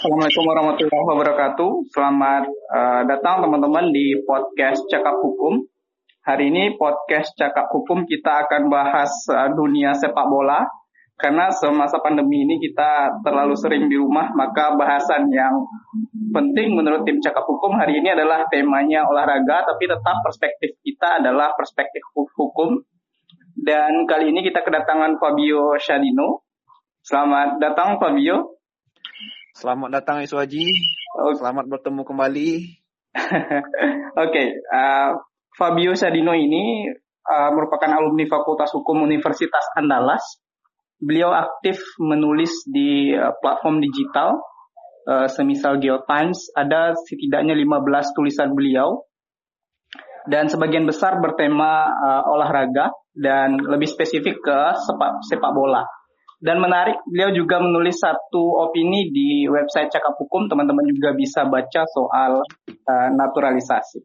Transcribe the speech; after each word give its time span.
Assalamualaikum 0.00 0.48
warahmatullahi 0.48 1.06
wabarakatuh. 1.12 1.70
Selamat 1.92 2.48
uh, 2.48 3.04
datang 3.04 3.44
teman-teman 3.44 3.92
di 3.92 4.16
podcast 4.24 4.80
Cakap 4.88 5.20
Hukum. 5.20 5.60
Hari 6.24 6.48
ini 6.48 6.72
podcast 6.80 7.36
Cakap 7.36 7.68
Hukum 7.68 8.08
kita 8.08 8.48
akan 8.48 8.72
bahas 8.72 9.12
uh, 9.28 9.52
dunia 9.52 9.92
sepak 9.92 10.24
bola. 10.24 10.64
Karena 11.20 11.52
semasa 11.52 12.00
pandemi 12.00 12.48
ini 12.48 12.56
kita 12.56 13.20
terlalu 13.20 13.52
sering 13.60 13.92
di 13.92 14.00
rumah, 14.00 14.32
maka 14.32 14.72
bahasan 14.72 15.28
yang 15.28 15.68
penting 16.32 16.80
menurut 16.80 17.04
tim 17.04 17.20
Cakap 17.20 17.44
Hukum 17.44 17.76
hari 17.76 18.00
ini 18.00 18.08
adalah 18.16 18.48
temanya 18.48 19.04
olahraga, 19.04 19.68
tapi 19.68 19.84
tetap 19.84 20.16
perspektif 20.24 20.80
kita 20.80 21.20
adalah 21.20 21.52
perspektif 21.52 22.00
hukum. 22.16 22.80
Dan 23.52 24.08
kali 24.08 24.32
ini 24.32 24.48
kita 24.48 24.64
kedatangan 24.64 25.20
Fabio 25.20 25.76
Shadino. 25.76 26.48
Selamat 27.04 27.60
datang 27.60 28.00
Fabio. 28.00 28.59
Selamat 29.60 29.92
datang 29.92 30.24
Iswaji. 30.24 30.72
Oh. 31.20 31.36
Selamat 31.36 31.68
bertemu 31.68 32.00
kembali. 32.00 32.50
Oke, 33.12 33.60
okay, 34.16 34.48
uh, 34.72 35.20
Fabio 35.52 35.92
Sadino 35.92 36.32
ini 36.32 36.88
uh, 37.28 37.50
merupakan 37.52 37.92
alumni 37.92 38.24
Fakultas 38.24 38.72
Hukum 38.72 39.04
Universitas 39.04 39.68
Andalas. 39.76 40.24
Beliau 40.96 41.36
aktif 41.36 41.76
menulis 42.00 42.64
di 42.72 43.12
uh, 43.12 43.36
platform 43.44 43.84
digital, 43.84 44.40
uh, 45.04 45.28
semisal 45.28 45.76
Geotimes. 45.76 46.48
Ada 46.56 46.96
setidaknya 46.96 47.52
15 47.52 48.16
tulisan 48.16 48.56
beliau. 48.56 49.04
Dan 50.24 50.48
sebagian 50.48 50.88
besar 50.88 51.20
bertema 51.20 51.84
uh, 51.84 52.32
olahraga 52.32 52.96
dan 53.12 53.60
lebih 53.60 53.92
spesifik 53.92 54.40
ke 54.40 54.58
sepak, 54.88 55.20
sepak 55.28 55.52
bola. 55.52 55.84
Dan 56.40 56.56
menarik, 56.56 57.04
beliau 57.04 57.36
juga 57.36 57.60
menulis 57.60 58.00
satu 58.00 58.64
opini 58.64 59.12
di 59.12 59.44
website 59.44 59.92
Cakap 59.92 60.16
Hukum. 60.16 60.48
Teman-teman 60.48 60.88
juga 60.88 61.12
bisa 61.12 61.44
baca 61.44 61.84
soal 61.84 62.40
uh, 62.64 63.08
naturalisasi. 63.12 64.00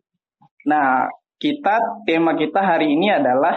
Nah, 0.68 1.08
kita 1.40 2.04
tema 2.04 2.36
kita 2.36 2.60
hari 2.60 2.92
ini 2.92 3.08
adalah 3.08 3.56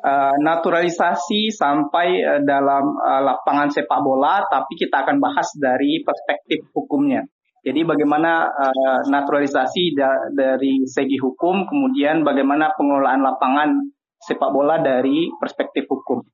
uh, 0.00 0.34
naturalisasi 0.40 1.52
sampai 1.52 2.24
uh, 2.24 2.40
dalam 2.48 2.96
uh, 2.96 3.20
lapangan 3.20 3.68
sepak 3.68 4.00
bola, 4.00 4.48
tapi 4.48 4.80
kita 4.80 5.04
akan 5.04 5.20
bahas 5.20 5.48
dari 5.60 6.00
perspektif 6.00 6.72
hukumnya. 6.72 7.20
Jadi 7.68 7.84
bagaimana 7.84 8.48
uh, 8.48 9.00
naturalisasi 9.12 9.92
da 9.92 10.32
dari 10.32 10.88
segi 10.88 11.20
hukum, 11.20 11.68
kemudian 11.68 12.24
bagaimana 12.24 12.72
pengelolaan 12.72 13.20
lapangan 13.20 13.76
sepak 14.24 14.50
bola 14.56 14.80
dari 14.80 15.28
perspektif 15.36 15.84
hukum. 15.84 16.24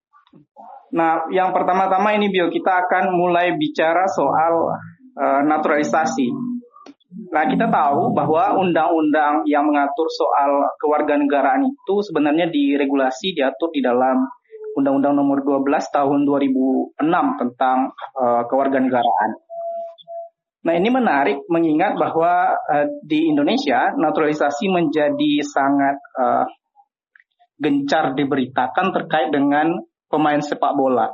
Nah, 0.95 1.27
yang 1.35 1.51
pertama-tama 1.51 2.15
ini 2.15 2.31
Bio 2.31 2.47
kita 2.55 2.87
akan 2.87 3.19
mulai 3.19 3.59
bicara 3.59 4.07
soal 4.07 4.79
uh, 5.19 5.43
naturalisasi. 5.43 6.31
Nah, 7.35 7.45
kita 7.51 7.67
tahu 7.67 8.15
bahwa 8.15 8.55
undang-undang 8.63 9.43
yang 9.51 9.67
mengatur 9.67 10.07
soal 10.07 10.71
kewarganegaraan 10.79 11.67
itu 11.67 11.95
sebenarnya 12.07 12.47
diregulasi 12.47 13.35
diatur 13.35 13.75
di 13.75 13.83
dalam 13.83 14.23
Undang-Undang 14.75 15.15
Nomor 15.19 15.43
12 15.43 15.67
Tahun 15.95 16.21
2006 16.27 16.99
tentang 17.43 17.91
uh, 18.19 18.43
kewarganegaraan. 18.47 19.31
Nah, 20.65 20.75
ini 20.79 20.89
menarik 20.95 21.43
mengingat 21.51 21.99
bahwa 21.99 22.55
uh, 22.55 22.87
di 23.03 23.35
Indonesia 23.35 23.91
naturalisasi 23.99 24.71
menjadi 24.71 25.43
sangat 25.43 25.99
uh, 26.19 26.47
gencar 27.59 28.15
diberitakan 28.15 28.95
terkait 28.95 29.31
dengan 29.35 29.75
pemain 30.15 30.39
sepak 30.39 30.79
bola. 30.79 31.11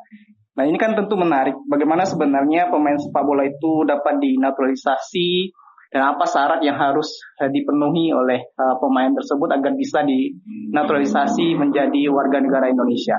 Nah 0.61 0.69
ini 0.69 0.77
kan 0.77 0.93
tentu 0.93 1.16
menarik. 1.16 1.56
Bagaimana 1.65 2.05
sebenarnya 2.05 2.69
pemain 2.69 3.00
sepak 3.00 3.25
bola 3.25 3.49
itu 3.49 3.88
dapat 3.88 4.21
dinaturalisasi 4.21 5.56
dan 5.88 6.05
apa 6.05 6.28
syarat 6.28 6.61
yang 6.61 6.77
harus 6.77 7.16
uh, 7.41 7.49
dipenuhi 7.49 8.12
oleh 8.12 8.53
uh, 8.61 8.77
pemain 8.77 9.11
tersebut 9.11 9.49
agar 9.50 9.72
bisa 9.75 10.05
dinaturalisasi 10.05 11.56
menjadi 11.56 12.12
warga 12.12 12.44
negara 12.44 12.69
Indonesia. 12.69 13.16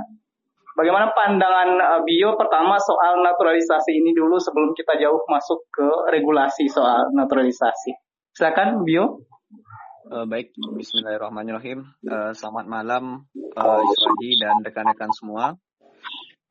Bagaimana 0.78 1.12
pandangan 1.12 1.70
uh, 1.82 2.02
Bio 2.06 2.38
pertama 2.38 2.80
soal 2.80 3.26
naturalisasi 3.26 3.92
ini 3.92 4.16
dulu 4.16 4.40
sebelum 4.40 4.72
kita 4.72 5.02
jauh 5.02 5.20
masuk 5.28 5.68
ke 5.68 5.88
regulasi 6.14 6.70
soal 6.72 7.12
naturalisasi. 7.12 7.92
Silakan 8.38 8.88
Bio. 8.88 9.26
Uh, 10.08 10.24
baik, 10.30 10.54
Bismillahirrahmanirrahim. 10.78 11.90
Uh, 12.08 12.32
selamat 12.38 12.70
malam, 12.70 13.28
uh, 13.58 13.82
Iswadi 13.84 14.38
dan 14.40 14.64
rekan-rekan 14.64 15.12
semua 15.12 15.60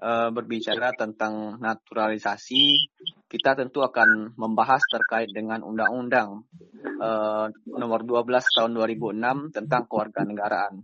uh, 0.01 0.29
berbicara 0.33 0.91
tentang 0.97 1.61
naturalisasi, 1.61 2.89
kita 3.31 3.55
tentu 3.55 3.85
akan 3.85 4.35
membahas 4.35 4.83
terkait 4.89 5.31
dengan 5.31 5.63
Undang-Undang 5.63 6.49
uh, 6.99 7.47
Nomor 7.69 8.01
12 8.03 8.27
Tahun 8.27 8.73
2006 8.75 9.55
tentang 9.55 9.87
kewarganegaraan. 9.87 10.83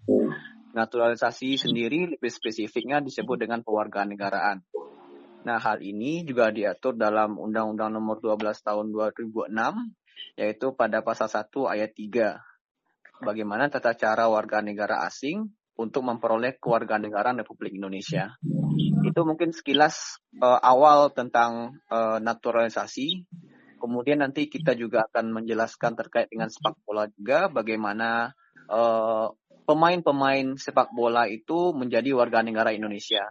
Naturalisasi 0.76 1.56
sendiri 1.56 2.14
lebih 2.14 2.28
spesifiknya 2.28 3.00
disebut 3.00 3.40
dengan 3.40 3.64
pewarganegaraan. 3.64 4.60
Nah, 5.46 5.58
hal 5.62 5.80
ini 5.80 6.26
juga 6.26 6.52
diatur 6.52 6.98
dalam 6.98 7.40
Undang-Undang 7.40 7.96
Nomor 7.96 8.20
12 8.20 8.60
Tahun 8.62 8.86
2006, 8.92 9.50
yaitu 10.36 10.66
pada 10.76 11.00
pasal 11.00 11.32
1 11.32 11.48
ayat 11.72 11.90
3. 11.96 13.24
Bagaimana 13.24 13.72
tata 13.72 13.96
cara 13.96 14.28
warga 14.28 14.60
negara 14.60 15.00
asing 15.08 15.48
untuk 15.80 16.04
memperoleh 16.04 16.60
kewarganegaraan 16.60 17.40
Republik 17.40 17.72
Indonesia 17.72 18.36
itu 18.78 19.20
mungkin 19.24 19.50
sekilas 19.50 20.20
uh, 20.40 20.60
awal 20.60 21.10
tentang 21.12 21.80
uh, 21.88 22.18
naturalisasi. 22.20 23.24
Kemudian 23.76 24.24
nanti 24.24 24.48
kita 24.48 24.72
juga 24.72 25.04
akan 25.10 25.36
menjelaskan 25.42 25.92
terkait 25.96 26.32
dengan 26.32 26.48
sepak 26.48 26.80
bola 26.82 27.06
juga 27.12 27.52
bagaimana 27.52 28.32
pemain 28.66 29.36
pemain-pemain 29.66 30.58
sepak 30.58 30.94
bola 30.94 31.26
itu 31.26 31.74
menjadi 31.74 32.14
warga 32.16 32.40
negara 32.40 32.72
Indonesia. 32.72 33.22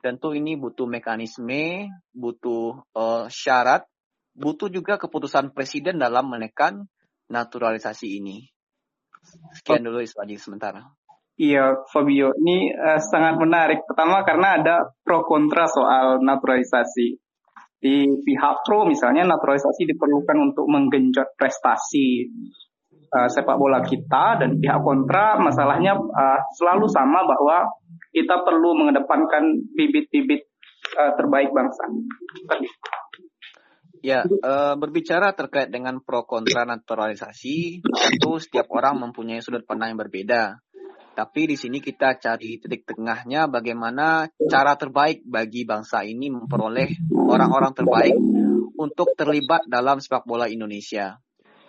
Tentu 0.00 0.32
ini 0.32 0.56
butuh 0.56 0.88
mekanisme, 0.88 1.92
butuh 2.16 2.80
uh, 2.96 3.28
syarat, 3.28 3.84
butuh 4.32 4.72
juga 4.72 4.96
keputusan 4.96 5.52
presiden 5.52 6.00
dalam 6.00 6.32
menekan 6.32 6.88
naturalisasi 7.28 8.18
ini. 8.22 8.48
Sekian 9.52 9.84
dulu 9.84 10.00
Iswaji 10.00 10.40
sementara. 10.40 10.80
Iya, 11.36 11.86
Fabio, 11.88 12.34
ini 12.36 12.72
uh, 12.74 13.00
sangat 13.00 13.38
menarik. 13.40 13.86
Pertama 13.86 14.26
karena 14.26 14.60
ada 14.60 14.76
pro 15.04 15.24
kontra 15.24 15.68
soal 15.70 16.20
naturalisasi. 16.20 17.16
Di 17.80 18.04
pihak 18.04 18.60
pro 18.66 18.84
misalnya 18.84 19.24
naturalisasi 19.24 19.88
diperlukan 19.88 20.36
untuk 20.36 20.68
menggenjot 20.68 21.32
prestasi 21.40 22.28
uh, 23.14 23.28
sepak 23.28 23.56
bola 23.58 23.82
kita 23.82 24.36
dan 24.36 24.60
pihak 24.60 24.80
kontra 24.84 25.40
masalahnya 25.40 25.98
uh, 25.98 26.38
selalu 26.54 26.86
sama 26.92 27.26
bahwa 27.26 27.72
kita 28.10 28.42
perlu 28.42 28.74
mengedepankan 28.74 29.70
bibit-bibit 29.74 30.46
uh, 30.98 31.12
terbaik 31.14 31.50
bangsa. 31.54 31.84
Ya, 34.00 34.24
uh, 34.24 34.80
berbicara 34.80 35.36
terkait 35.36 35.68
dengan 35.68 36.00
pro 36.00 36.24
kontra 36.24 36.64
naturalisasi, 36.64 37.84
tentu 37.84 38.40
setiap 38.40 38.64
orang 38.72 38.96
mempunyai 38.96 39.44
sudut 39.44 39.60
pandang 39.68 39.92
yang 39.92 40.00
berbeda. 40.00 40.56
Tapi 41.10 41.50
di 41.50 41.56
sini 41.58 41.82
kita 41.82 42.16
cari 42.16 42.56
titik 42.62 42.86
tengahnya 42.86 43.50
bagaimana 43.50 44.30
cara 44.48 44.78
terbaik 44.78 45.26
bagi 45.26 45.66
bangsa 45.66 46.06
ini 46.06 46.30
memperoleh 46.32 47.12
orang-orang 47.12 47.72
terbaik 47.74 48.16
untuk 48.78 49.12
terlibat 49.18 49.68
dalam 49.68 50.00
sepak 50.00 50.24
bola 50.24 50.48
Indonesia. 50.48 51.20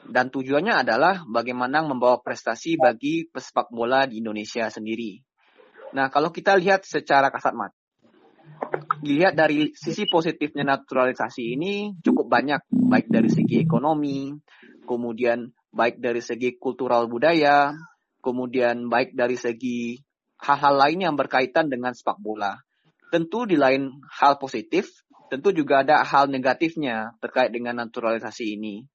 Dan 0.02 0.32
tujuannya 0.34 0.82
adalah 0.82 1.22
bagaimana 1.28 1.84
membawa 1.86 2.18
prestasi 2.24 2.80
bagi 2.80 3.28
pesepak 3.28 3.70
bola 3.70 4.08
di 4.10 4.24
Indonesia 4.24 4.72
sendiri. 4.72 5.22
Nah, 5.94 6.08
kalau 6.08 6.32
kita 6.32 6.56
lihat 6.56 6.88
secara 6.88 7.28
kasat 7.30 7.54
mata, 7.54 7.76
dilihat 9.04 9.36
dari 9.36 9.76
sisi 9.76 10.08
positifnya 10.08 10.64
naturalisasi 10.64 11.44
ini 11.58 11.74
cukup 12.00 12.32
banyak, 12.32 12.62
baik 12.72 13.12
dari 13.12 13.30
segi 13.30 13.62
ekonomi, 13.62 14.32
kemudian 14.88 15.52
baik 15.72 16.00
dari 16.00 16.24
segi 16.24 16.56
kultural 16.56 17.06
budaya, 17.12 17.76
kemudian 18.22 18.88
baik 18.88 19.18
dari 19.18 19.36
segi 19.36 19.98
hal-hal 20.42 20.76
lain 20.78 21.00
yang 21.12 21.16
berkaitan 21.18 21.70
dengan 21.70 21.94
sepak 21.94 22.18
bola. 22.18 22.58
Tentu 23.12 23.44
di 23.44 23.60
lain 23.60 24.02
hal 24.08 24.40
positif, 24.40 24.88
tentu 25.30 25.52
juga 25.52 25.84
ada 25.84 26.02
hal 26.02 26.32
negatifnya 26.32 27.14
terkait 27.20 27.52
dengan 27.52 27.84
naturalisasi 27.84 28.56
ini. 28.56 28.88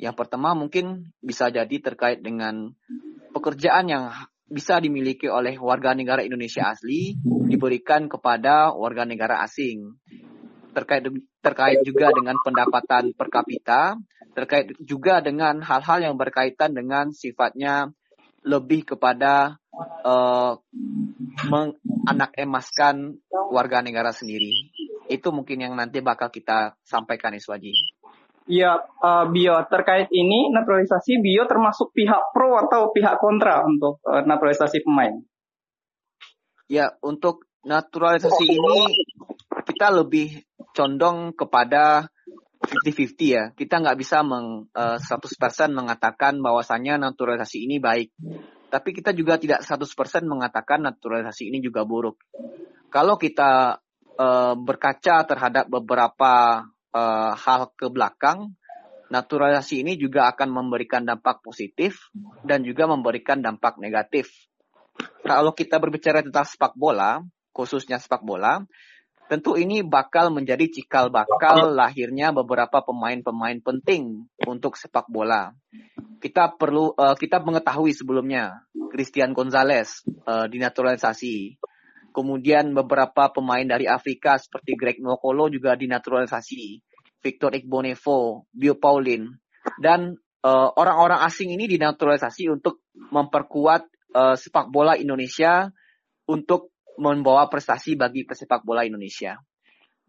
Yang 0.00 0.16
pertama 0.16 0.56
mungkin 0.56 1.12
bisa 1.20 1.52
jadi 1.52 1.76
terkait 1.76 2.24
dengan 2.24 2.72
pekerjaan 3.36 3.86
yang 3.86 4.04
bisa 4.50 4.82
dimiliki 4.82 5.30
oleh 5.30 5.54
warga 5.60 5.94
negara 5.94 6.26
Indonesia 6.26 6.72
asli 6.74 7.14
diberikan 7.46 8.10
kepada 8.10 8.74
warga 8.74 9.06
negara 9.06 9.44
asing. 9.46 9.94
Terkait 10.74 11.06
terkait 11.38 11.78
juga 11.86 12.10
dengan 12.10 12.34
pendapatan 12.42 13.14
per 13.14 13.28
kapita, 13.30 13.94
terkait 14.34 14.74
juga 14.82 15.22
dengan 15.22 15.62
hal-hal 15.62 16.10
yang 16.10 16.16
berkaitan 16.18 16.74
dengan 16.74 17.14
sifatnya 17.14 17.92
lebih 18.44 18.94
kepada 18.94 19.60
uh, 20.04 20.56
menganak 21.48 22.32
emaskan 22.36 23.20
warga 23.52 23.84
negara 23.84 24.12
sendiri. 24.14 24.72
Itu 25.10 25.34
mungkin 25.34 25.60
yang 25.60 25.74
nanti 25.74 26.00
bakal 26.00 26.30
kita 26.30 26.78
sampaikan 26.84 27.34
Iswaji. 27.34 27.72
Ya, 28.50 28.82
uh, 28.82 29.30
Bio 29.30 29.62
terkait 29.70 30.10
ini 30.10 30.50
naturalisasi 30.50 31.22
Bio 31.22 31.46
termasuk 31.46 31.94
pihak 31.94 32.34
pro 32.34 32.58
atau 32.58 32.90
pihak 32.90 33.20
kontra 33.22 33.62
untuk 33.62 34.02
uh, 34.02 34.26
naturalisasi 34.26 34.82
pemain? 34.82 35.22
Ya, 36.70 36.94
untuk 37.02 37.46
naturalisasi 37.66 38.46
ini 38.46 38.78
kita 39.66 39.92
lebih 39.92 40.42
condong 40.72 41.34
kepada 41.34 42.08
50-50 42.60 43.16
ya. 43.24 43.44
Kita 43.56 43.80
nggak 43.80 43.98
bisa 43.98 44.20
meng, 44.20 44.68
uh, 44.76 44.98
100% 45.00 45.72
mengatakan 45.72 46.38
bahwasannya 46.44 47.00
naturalisasi 47.00 47.64
ini 47.64 47.80
baik. 47.80 48.12
Tapi 48.70 48.88
kita 48.94 49.16
juga 49.16 49.40
tidak 49.40 49.64
100% 49.64 50.28
mengatakan 50.28 50.84
naturalisasi 50.84 51.50
ini 51.50 51.58
juga 51.64 51.88
buruk. 51.88 52.20
Kalau 52.92 53.16
kita 53.16 53.80
uh, 54.20 54.54
berkaca 54.54 55.24
terhadap 55.24 55.66
beberapa 55.72 56.62
uh, 56.92 57.32
hal 57.34 57.72
ke 57.74 57.88
belakang, 57.88 58.54
naturalisasi 59.10 59.82
ini 59.82 59.98
juga 59.98 60.30
akan 60.30 60.52
memberikan 60.52 61.02
dampak 61.02 61.42
positif 61.42 62.12
dan 62.46 62.62
juga 62.62 62.86
memberikan 62.86 63.42
dampak 63.42 63.80
negatif. 63.82 64.30
Kalau 65.24 65.56
kita 65.56 65.80
berbicara 65.80 66.20
tentang 66.20 66.46
sepak 66.46 66.76
bola, 66.76 67.24
khususnya 67.50 67.98
sepak 67.98 68.22
bola, 68.22 68.62
tentu 69.30 69.54
ini 69.54 69.86
bakal 69.86 70.34
menjadi 70.34 70.66
cikal 70.66 71.06
bakal 71.06 71.70
lahirnya 71.70 72.34
beberapa 72.34 72.82
pemain-pemain 72.82 73.62
penting 73.62 74.26
untuk 74.42 74.74
sepak 74.74 75.06
bola. 75.06 75.54
Kita 76.18 76.58
perlu 76.58 76.90
uh, 76.98 77.14
kita 77.14 77.38
mengetahui 77.38 77.94
sebelumnya 77.94 78.66
Christian 78.90 79.30
Gonzalez 79.30 80.02
uh, 80.26 80.50
dinaturalisasi. 80.50 81.62
Kemudian 82.10 82.74
beberapa 82.74 83.30
pemain 83.30 83.62
dari 83.62 83.86
Afrika 83.86 84.34
seperti 84.34 84.74
Greg 84.74 84.98
Nwokolo 84.98 85.46
juga 85.46 85.78
dinaturalisasi. 85.78 86.82
Victor 87.20 87.52
Igbonevo, 87.54 88.48
Bio 88.48 88.80
Paulin, 88.80 89.28
dan 89.76 90.16
eh, 90.40 90.68
orang-orang 90.72 91.20
uh, 91.20 91.28
asing 91.28 91.52
ini 91.52 91.68
dinaturalisasi 91.68 92.48
untuk 92.48 92.80
memperkuat 92.96 93.82
uh, 94.16 94.36
sepak 94.40 94.72
bola 94.72 94.96
Indonesia 94.96 95.68
untuk 96.24 96.69
membawa 97.00 97.48
prestasi 97.48 97.96
bagi 97.96 98.28
pesepak 98.28 98.60
bola 98.60 98.84
Indonesia. 98.84 99.40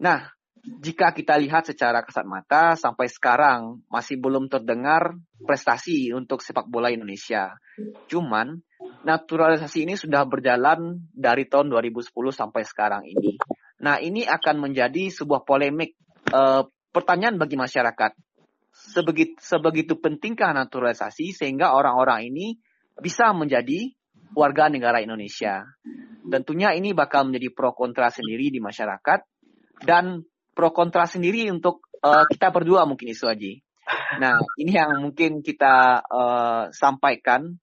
Nah, 0.04 0.28
jika 0.62 1.10
kita 1.16 1.42
lihat 1.42 1.74
secara 1.74 2.06
kasat 2.06 2.28
mata 2.28 2.78
sampai 2.78 3.10
sekarang 3.10 3.82
masih 3.90 4.22
belum 4.22 4.46
terdengar 4.46 5.18
prestasi 5.42 6.14
untuk 6.14 6.46
sepak 6.46 6.70
bola 6.70 6.94
Indonesia. 6.94 7.58
Cuman 8.06 8.62
naturalisasi 9.02 9.90
ini 9.90 9.98
sudah 9.98 10.22
berjalan 10.30 11.02
dari 11.10 11.50
tahun 11.50 11.74
2010 11.74 12.14
sampai 12.30 12.62
sekarang 12.62 13.04
ini. 13.10 13.42
Nah, 13.82 13.98
ini 13.98 14.22
akan 14.22 14.62
menjadi 14.62 15.10
sebuah 15.10 15.42
polemik 15.42 15.98
uh, 16.30 16.70
pertanyaan 16.94 17.42
bagi 17.42 17.58
masyarakat. 17.58 18.14
Sebegitu, 18.72 19.42
sebegitu 19.42 19.98
pentingkah 19.98 20.54
naturalisasi 20.54 21.34
sehingga 21.34 21.74
orang-orang 21.74 22.30
ini 22.30 22.62
bisa 23.02 23.34
menjadi 23.34 23.90
warga 24.38 24.70
negara 24.70 25.02
Indonesia. 25.02 25.66
Tentunya 26.22 26.74
ini 26.78 26.94
bakal 26.94 27.30
menjadi 27.30 27.50
pro 27.54 27.74
kontra 27.74 28.14
sendiri 28.14 28.54
di 28.54 28.62
masyarakat 28.62 29.20
dan 29.82 30.22
pro 30.54 30.70
kontra 30.70 31.10
sendiri 31.10 31.50
untuk 31.50 31.82
uh, 32.06 32.26
kita 32.30 32.54
berdua 32.54 32.86
mungkin 32.86 33.10
isu 33.10 33.26
Haji. 33.26 33.54
Nah, 34.22 34.40
ini 34.62 34.72
yang 34.78 35.02
mungkin 35.02 35.42
kita 35.42 36.06
uh, 36.06 36.64
sampaikan 36.72 37.58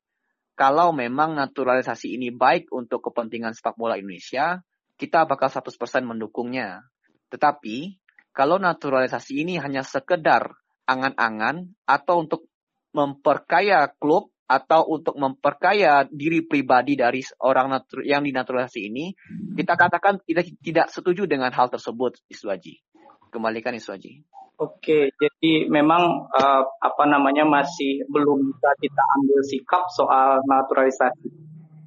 kalau 0.59 0.91
memang 0.91 1.39
naturalisasi 1.39 2.19
ini 2.19 2.35
baik 2.35 2.75
untuk 2.75 2.99
kepentingan 3.07 3.55
sepak 3.55 3.79
bola 3.79 3.95
Indonesia, 3.95 4.59
kita 4.99 5.23
bakal 5.23 5.47
100% 5.55 5.71
mendukungnya. 6.03 6.83
Tetapi 7.31 7.95
kalau 8.35 8.59
naturalisasi 8.59 9.47
ini 9.47 9.55
hanya 9.63 9.87
sekedar 9.87 10.51
angan-angan 10.89 11.79
atau 11.87 12.27
untuk 12.27 12.51
memperkaya 12.91 13.87
klub 14.03 14.35
atau 14.49 14.89
untuk 14.89 15.13
memperkaya 15.21 16.09
diri 16.09 16.41
pribadi 16.41 16.97
dari 16.97 17.21
orang 17.45 17.85
yang 18.01 18.25
dinaturalisasi 18.25 18.81
ini, 18.89 19.13
kita 19.53 19.77
katakan 19.77 20.25
tidak 20.25 20.49
tidak 20.65 20.87
setuju 20.89 21.29
dengan 21.29 21.53
hal 21.53 21.69
tersebut, 21.69 22.17
Iswaji. 22.33 22.81
Kembalikan 23.29 23.77
Iswaji. 23.77 24.25
Oke, 24.59 25.15
jadi 25.15 25.71
memang 25.71 26.27
uh, 26.35 26.63
apa 26.83 27.05
namanya 27.07 27.47
masih 27.47 28.03
belum 28.11 28.43
bisa 28.43 28.75
kita 28.83 29.03
ambil 29.21 29.39
sikap 29.47 29.85
soal 29.95 30.43
naturalisasi. 30.49 31.31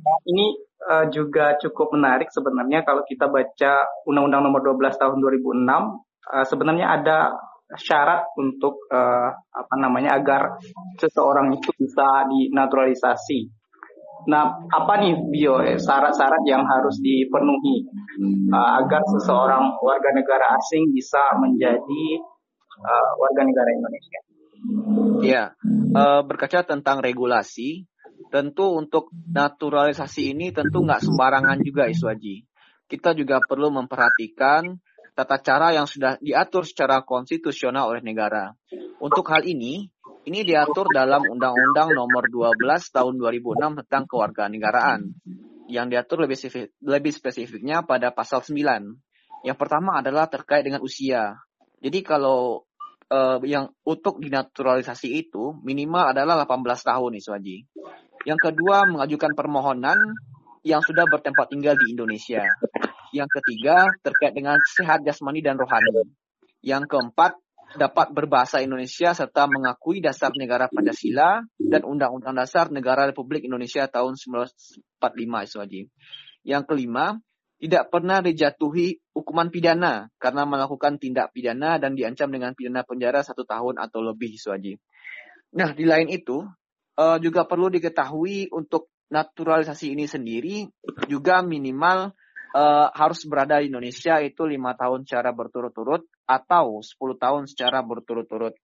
Nah, 0.01 0.17
ini 0.29 0.55
uh, 0.87 1.05
juga 1.11 1.59
cukup 1.59 1.97
menarik 1.97 2.31
sebenarnya 2.31 2.87
kalau 2.87 3.03
kita 3.03 3.27
baca 3.27 3.85
Undang-Undang 4.07 4.41
Nomor 4.47 4.61
12 4.63 5.01
Tahun 5.01 5.17
2006 5.19 5.67
uh, 5.67 6.45
sebenarnya 6.47 6.87
ada 6.95 7.17
syarat 7.79 8.27
untuk 8.35 8.87
uh, 8.91 9.31
apa 9.31 9.75
namanya 9.79 10.19
agar 10.19 10.59
seseorang 10.99 11.55
itu 11.55 11.71
bisa 11.79 12.27
dinaturalisasi. 12.27 13.47
Nah, 14.21 14.53
apa 14.69 14.93
nih 15.01 15.17
bio 15.33 15.57
eh, 15.65 15.81
syarat-syarat 15.81 16.45
yang 16.45 16.61
harus 16.61 17.01
dipenuhi 17.01 17.89
uh, 18.53 18.69
agar 18.83 19.01
seseorang 19.17 19.81
warga 19.81 20.13
negara 20.13 20.61
asing 20.61 20.93
bisa 20.93 21.21
menjadi 21.41 22.05
uh, 22.85 23.11
warga 23.17 23.41
negara 23.41 23.69
Indonesia? 23.73 24.19
Ya, 25.25 25.43
uh, 25.97 26.21
berkaca 26.21 26.61
tentang 26.61 27.01
regulasi, 27.01 27.89
tentu 28.29 28.77
untuk 28.77 29.09
naturalisasi 29.09 30.37
ini 30.37 30.53
tentu 30.53 30.85
nggak 30.85 31.01
sembarangan 31.01 31.57
juga 31.65 31.89
Iswaji. 31.89 32.45
Kita 32.85 33.17
juga 33.17 33.41
perlu 33.41 33.73
memperhatikan 33.73 34.69
tata 35.11 35.37
cara 35.43 35.75
yang 35.75 35.85
sudah 35.85 36.17
diatur 36.19 36.63
secara 36.63 37.03
konstitusional 37.03 37.91
oleh 37.91 38.03
negara. 38.03 38.55
Untuk 39.03 39.27
hal 39.29 39.43
ini, 39.43 39.89
ini 40.27 40.39
diatur 40.45 40.87
dalam 40.93 41.25
Undang-Undang 41.25 41.97
Nomor 41.97 42.29
12 42.29 42.93
Tahun 42.93 43.13
2006 43.17 43.81
tentang 43.85 44.03
Kewarganegaraan 44.05 45.01
yang 45.71 45.87
diatur 45.87 46.27
lebih, 46.27 46.35
spesifik, 46.35 46.75
lebih 46.83 47.13
spesifiknya 47.15 47.81
pada 47.87 48.11
pasal 48.11 48.43
9. 48.43 49.47
Yang 49.47 49.57
pertama 49.57 50.03
adalah 50.03 50.27
terkait 50.29 50.61
dengan 50.67 50.83
usia. 50.83 51.39
Jadi 51.81 52.05
kalau 52.05 52.67
uh, 53.09 53.41
yang 53.41 53.73
untuk 53.81 54.21
dinaturalisasi 54.21 55.09
itu 55.09 55.57
minimal 55.65 56.13
adalah 56.13 56.45
18 56.45 56.61
tahun 56.61 57.11
Iswaji. 57.17 57.57
Yang 58.29 58.39
kedua 58.51 58.85
mengajukan 58.85 59.33
permohonan 59.33 59.97
yang 60.61 60.85
sudah 60.85 61.09
bertempat 61.09 61.49
tinggal 61.49 61.73
di 61.73 61.97
Indonesia. 61.97 62.45
Yang 63.11 63.29
ketiga, 63.39 63.91
terkait 63.99 64.31
dengan 64.31 64.55
sehat 64.75 65.03
jasmani 65.03 65.43
dan 65.43 65.59
rohani. 65.59 66.07
Yang 66.63 66.87
keempat, 66.91 67.35
dapat 67.75 68.11
berbahasa 68.11 68.59
Indonesia 68.59 69.15
serta 69.15 69.47
mengakui 69.47 70.03
dasar 70.03 70.31
negara 70.35 70.67
Pancasila 70.67 71.43
dan 71.55 71.81
Undang-Undang 71.87 72.35
Dasar 72.35 72.67
Negara 72.67 73.07
Republik 73.07 73.47
Indonesia 73.47 73.87
tahun 73.87 74.19
1945 74.19 75.47
Iswaji. 75.47 75.81
Yang 76.43 76.63
kelima, 76.67 77.15
tidak 77.61 77.93
pernah 77.93 78.19
dijatuhi 78.25 78.97
hukuman 79.13 79.53
pidana 79.53 80.09
karena 80.17 80.43
melakukan 80.49 80.97
tindak 80.97 81.29
pidana 81.29 81.77
dan 81.77 81.93
diancam 81.93 82.33
dengan 82.33 82.57
pidana 82.57 82.81
penjara 82.81 83.21
satu 83.21 83.45
tahun 83.45 83.77
atau 83.77 84.01
lebih 84.01 84.33
Iswaji. 84.35 84.81
Nah, 85.55 85.75
di 85.75 85.85
lain 85.85 86.09
itu, 86.09 86.41
eh, 86.97 87.17
juga 87.21 87.45
perlu 87.45 87.69
diketahui 87.69 88.49
untuk 88.49 88.89
naturalisasi 89.11 89.91
ini 89.91 90.07
sendiri 90.07 90.71
juga 91.11 91.43
minimal 91.43 92.15
uh, 92.55 92.87
harus 92.91 93.23
berada 93.27 93.59
di 93.59 93.71
Indonesia 93.71 94.19
itu 94.19 94.43
lima 94.47 94.75
tahun 94.75 95.07
secara 95.07 95.31
berturut-turut 95.31 96.07
atau 96.27 96.79
10 96.79 96.95
tahun 97.17 97.43
secara 97.47 97.83
berturut-turut. 97.83 98.55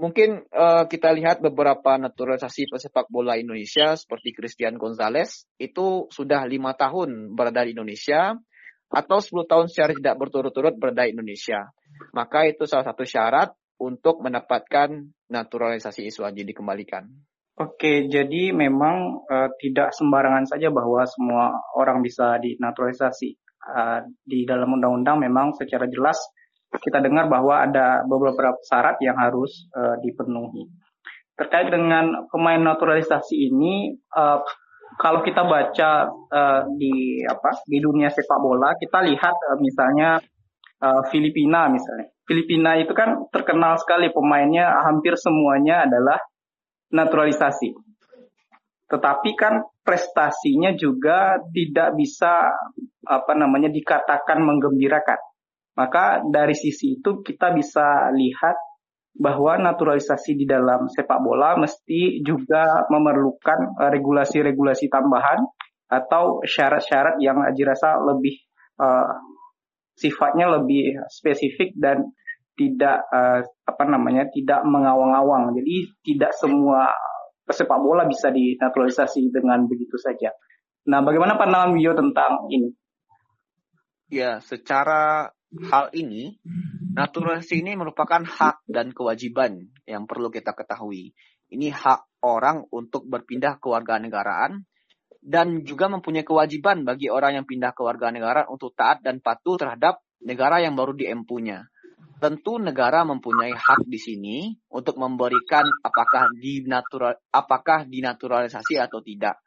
Mungkin 0.00 0.48
uh, 0.48 0.88
kita 0.88 1.12
lihat 1.12 1.44
beberapa 1.44 2.00
naturalisasi 2.00 2.72
pesepak 2.72 3.12
bola 3.12 3.36
Indonesia 3.36 3.92
seperti 3.98 4.32
Christian 4.32 4.80
Gonzalez 4.80 5.44
itu 5.60 6.08
sudah 6.08 6.48
lima 6.48 6.72
tahun 6.72 7.36
berada 7.36 7.68
di 7.68 7.76
Indonesia 7.76 8.32
atau 8.90 9.18
10 9.20 9.44
tahun 9.44 9.66
secara 9.68 9.92
tidak 9.92 10.16
berturut-turut 10.16 10.74
berada 10.80 11.04
di 11.04 11.12
Indonesia. 11.12 11.68
Maka 12.16 12.48
itu 12.48 12.64
salah 12.64 12.88
satu 12.88 13.04
syarat 13.04 13.52
untuk 13.76 14.24
mendapatkan 14.24 15.04
naturalisasi 15.28 16.08
isu 16.08 16.24
haji 16.24 16.48
dikembalikan. 16.48 17.04
Oke, 17.60 18.08
jadi 18.08 18.56
memang 18.56 19.20
uh, 19.28 19.52
tidak 19.60 19.92
sembarangan 19.92 20.48
saja 20.48 20.72
bahwa 20.72 21.04
semua 21.04 21.52
orang 21.76 22.00
bisa 22.00 22.40
dinaturalisasi. 22.40 23.36
Uh, 23.60 24.00
di 24.24 24.48
dalam 24.48 24.72
undang-undang 24.72 25.20
memang 25.20 25.52
secara 25.52 25.84
jelas 25.84 26.16
kita 26.80 27.04
dengar 27.04 27.28
bahwa 27.28 27.60
ada 27.60 28.00
beberapa 28.08 28.56
syarat 28.64 28.96
yang 29.04 29.20
harus 29.20 29.68
uh, 29.76 30.00
dipenuhi. 30.00 30.72
Terkait 31.36 31.68
dengan 31.68 32.24
pemain 32.32 32.56
naturalisasi 32.56 33.36
ini, 33.52 33.92
uh, 34.16 34.40
kalau 34.96 35.20
kita 35.20 35.44
baca 35.44 36.08
uh, 36.08 36.62
di 36.80 37.20
apa 37.28 37.60
di 37.68 37.76
dunia 37.76 38.08
sepak 38.08 38.40
bola, 38.40 38.72
kita 38.80 39.04
lihat 39.04 39.36
uh, 39.36 39.58
misalnya 39.60 40.16
uh, 40.80 41.04
Filipina 41.12 41.68
misalnya. 41.68 42.08
Filipina 42.24 42.80
itu 42.80 42.96
kan 42.96 43.28
terkenal 43.28 43.76
sekali 43.76 44.08
pemainnya 44.08 44.80
hampir 44.86 45.12
semuanya 45.20 45.84
adalah 45.84 46.16
naturalisasi. 46.90 47.74
Tetapi 48.90 49.30
kan 49.38 49.62
prestasinya 49.86 50.74
juga 50.74 51.38
tidak 51.54 51.94
bisa 51.94 52.50
apa 53.06 53.32
namanya 53.38 53.70
dikatakan 53.70 54.42
menggembirakan. 54.42 55.18
Maka 55.78 56.26
dari 56.26 56.58
sisi 56.58 56.98
itu 56.98 57.22
kita 57.22 57.54
bisa 57.54 58.10
lihat 58.10 58.58
bahwa 59.14 59.58
naturalisasi 59.58 60.38
di 60.38 60.46
dalam 60.46 60.86
sepak 60.90 61.18
bola 61.22 61.58
mesti 61.58 62.22
juga 62.22 62.86
memerlukan 62.90 63.78
eh, 63.78 63.90
regulasi-regulasi 63.90 64.90
tambahan 64.90 65.46
atau 65.90 66.42
syarat-syarat 66.46 67.18
yang 67.18 67.42
dirasa 67.50 67.98
lebih 67.98 68.38
uh, 68.78 69.10
sifatnya 69.98 70.46
lebih 70.46 71.02
spesifik 71.10 71.74
dan 71.74 72.14
tidak 72.58 73.06
uh, 73.10 73.40
apa 73.66 73.84
namanya 73.86 74.28
tidak 74.30 74.62
mengawang-awang. 74.66 75.54
Jadi 75.56 75.90
tidak 76.04 76.32
semua 76.36 76.90
pesepak 77.46 77.78
bola 77.82 78.06
bisa 78.06 78.30
dinaturalisasi 78.30 79.34
dengan 79.34 79.66
begitu 79.66 79.98
saja. 79.98 80.30
Nah, 80.86 81.02
bagaimana 81.02 81.34
pandangan 81.36 81.74
Bio 81.76 81.92
tentang 81.92 82.46
ini? 82.48 82.70
Ya, 84.10 84.42
secara 84.42 85.30
hal 85.70 85.90
ini, 85.94 86.38
naturalisasi 86.94 87.62
ini 87.62 87.74
merupakan 87.74 88.22
hak 88.22 88.66
dan 88.70 88.94
kewajiban 88.94 89.70
yang 89.86 90.06
perlu 90.06 90.30
kita 90.30 90.54
ketahui. 90.54 91.14
Ini 91.50 91.74
hak 91.74 92.22
orang 92.22 92.70
untuk 92.70 93.10
berpindah 93.10 93.58
ke 93.58 93.66
warga 93.66 93.98
negaraan 93.98 94.62
dan 95.20 95.66
juga 95.66 95.90
mempunyai 95.90 96.24
kewajiban 96.24 96.86
bagi 96.86 97.12
orang 97.12 97.42
yang 97.42 97.46
pindah 97.46 97.74
ke 97.76 97.82
warga 97.84 98.08
negara 98.08 98.46
untuk 98.48 98.72
taat 98.72 99.04
dan 99.04 99.20
patuh 99.20 99.58
terhadap 99.58 100.00
negara 100.22 100.62
yang 100.62 100.78
baru 100.78 100.96
diempunya. 100.96 101.66
Tentu 102.20 102.60
negara 102.60 103.00
mempunyai 103.08 103.56
hak 103.56 103.88
di 103.88 103.96
sini 103.96 104.52
untuk 104.68 105.00
memberikan 105.00 105.64
apakah 105.80 106.28
dinatural 106.36 107.16
apakah 107.32 107.88
dinaturalisasi 107.88 108.76
atau 108.76 109.00
tidak. 109.00 109.40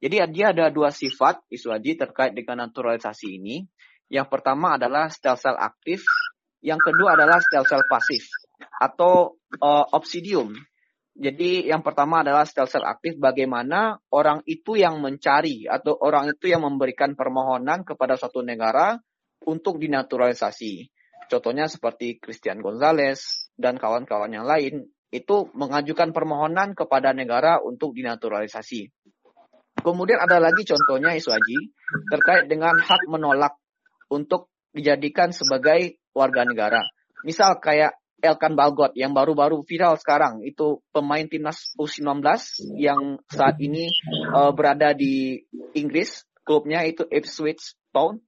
Jadi 0.00 0.24
dia 0.32 0.56
ada 0.56 0.72
dua 0.72 0.88
sifat 0.88 1.44
Iswaji 1.52 2.00
terkait 2.00 2.32
dengan 2.32 2.64
naturalisasi 2.64 3.40
ini. 3.40 3.68
Yang 4.08 4.32
pertama 4.32 4.80
adalah 4.80 5.12
stel 5.12 5.36
sel 5.36 5.56
aktif, 5.56 6.04
yang 6.64 6.80
kedua 6.80 7.12
adalah 7.12 7.44
stel 7.44 7.64
sel 7.68 7.84
pasif 7.84 8.24
atau 8.80 9.36
uh, 9.60 9.84
obsidium. 9.92 10.56
Jadi 11.14 11.68
yang 11.68 11.84
pertama 11.84 12.24
adalah 12.24 12.48
stel 12.48 12.68
sel 12.68 12.88
aktif 12.88 13.20
bagaimana 13.20 14.00
orang 14.12 14.40
itu 14.48 14.80
yang 14.80 14.96
mencari 15.00 15.68
atau 15.68 15.92
orang 16.00 16.32
itu 16.32 16.48
yang 16.48 16.64
memberikan 16.64 17.12
permohonan 17.12 17.84
kepada 17.84 18.16
suatu 18.16 18.40
negara 18.40 18.96
untuk 19.44 19.76
dinaturalisasi. 19.76 20.93
Contohnya 21.30 21.66
seperti 21.66 22.20
Christian 22.20 22.60
Gonzalez 22.60 23.48
dan 23.56 23.78
kawan-kawan 23.80 24.30
yang 24.32 24.46
lain 24.46 24.88
itu 25.14 25.46
mengajukan 25.54 26.10
permohonan 26.10 26.74
kepada 26.74 27.14
negara 27.14 27.62
untuk 27.62 27.94
dinaturalisasi. 27.94 28.90
Kemudian 29.78 30.18
ada 30.18 30.42
lagi 30.42 30.66
contohnya 30.66 31.14
Iswaji 31.14 31.58
terkait 32.10 32.50
dengan 32.50 32.74
hak 32.78 33.06
menolak 33.06 33.54
untuk 34.10 34.50
dijadikan 34.74 35.30
sebagai 35.30 36.02
warga 36.10 36.42
negara. 36.42 36.82
Misal 37.22 37.62
kayak 37.62 37.94
Elkan 38.24 38.56
Balgot 38.56 38.96
yang 38.96 39.12
baru-baru 39.12 39.60
viral 39.68 40.00
sekarang 40.00 40.40
itu 40.40 40.80
pemain 40.96 41.28
timnas 41.28 41.76
U19 41.76 42.24
yang 42.80 43.20
saat 43.28 43.60
ini 43.60 43.92
uh, 44.32 44.48
berada 44.56 44.96
di 44.96 45.44
Inggris 45.76 46.24
klubnya 46.40 46.88
itu 46.88 47.04
Ipswich 47.04 47.76
Town 47.92 48.24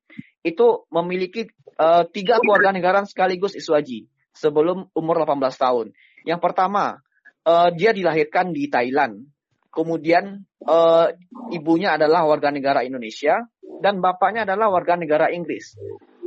itu 0.47 0.87
memiliki 0.95 1.51
uh, 1.75 2.07
tiga 2.07 2.39
negara 2.71 3.03
sekaligus 3.03 3.59
Iswaji 3.59 4.07
sebelum 4.31 4.87
umur 4.95 5.27
18 5.27 5.43
tahun. 5.59 5.87
Yang 6.23 6.41
pertama, 6.41 7.03
uh, 7.43 7.69
dia 7.75 7.91
dilahirkan 7.91 8.55
di 8.55 8.71
Thailand. 8.71 9.27
Kemudian 9.75 10.47
uh, 10.63 11.11
ibunya 11.51 11.99
adalah 11.99 12.25
warga 12.25 12.55
negara 12.55 12.87
Indonesia 12.87 13.43
dan 13.83 13.99
bapaknya 13.99 14.47
adalah 14.47 14.71
warga 14.71 14.95
negara 14.95 15.35
Inggris. 15.35 15.75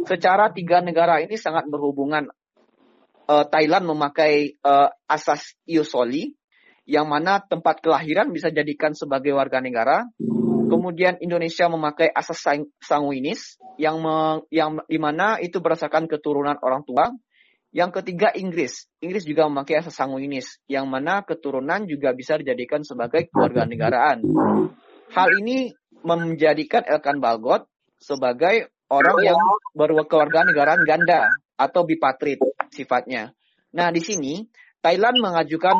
Secara 0.04 0.52
tiga 0.52 0.84
negara 0.84 1.24
ini 1.24 1.40
sangat 1.40 1.66
berhubungan. 1.72 2.28
Uh, 3.30 3.46
Thailand 3.46 3.86
memakai 3.86 4.58
uh, 4.66 4.90
asas 5.06 5.54
Iusoli, 5.70 6.34
yang 6.90 7.06
mana 7.06 7.38
tempat 7.46 7.86
kelahiran 7.86 8.34
bisa 8.34 8.50
jadikan 8.50 8.98
sebagai 8.98 9.38
warga 9.38 9.62
negara. 9.62 10.10
Kemudian 10.70 11.18
Indonesia 11.20 11.66
memakai 11.68 12.14
asas 12.14 12.40
sanguinis 12.80 13.58
yang 13.82 13.98
me, 14.00 14.46
yang 14.54 14.80
di 14.86 15.02
mana 15.02 15.42
itu 15.42 15.58
berdasarkan 15.60 16.06
keturunan 16.06 16.56
orang 16.62 16.86
tua. 16.86 17.10
Yang 17.70 18.02
ketiga 18.02 18.34
Inggris. 18.34 18.90
Inggris 18.98 19.26
juga 19.26 19.46
memakai 19.46 19.82
asas 19.82 19.94
sanguinis 19.94 20.58
yang 20.66 20.90
mana 20.90 21.22
keturunan 21.22 21.86
juga 21.86 22.14
bisa 22.18 22.38
dijadikan 22.38 22.82
sebagai 22.82 23.30
keluarga 23.30 23.66
negaraan. 23.70 24.26
Hal 25.14 25.30
ini 25.42 25.74
menjadikan 26.02 26.86
Elkan 26.86 27.22
Balgot 27.22 27.70
sebagai 28.00 28.74
orang 28.90 29.18
yang 29.22 29.38
berkeluarga 29.78 30.48
negaraan 30.48 30.82
ganda 30.82 31.30
atau 31.60 31.86
bipatrit 31.86 32.42
sifatnya. 32.74 33.36
Nah, 33.76 33.94
di 33.94 34.02
sini 34.02 34.48
Thailand 34.82 35.22
mengajukan 35.22 35.76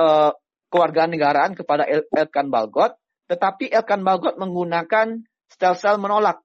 uh, 0.00 0.32
keluarga 0.72 1.06
negaraan 1.06 1.52
kepada 1.54 1.84
Elkan 1.86 2.48
Balgot 2.48 2.96
tetapi 3.30 3.70
Elkan 3.70 4.02
Bagot 4.02 4.34
menggunakan 4.42 5.22
stel-sel 5.46 6.02
menolak 6.02 6.42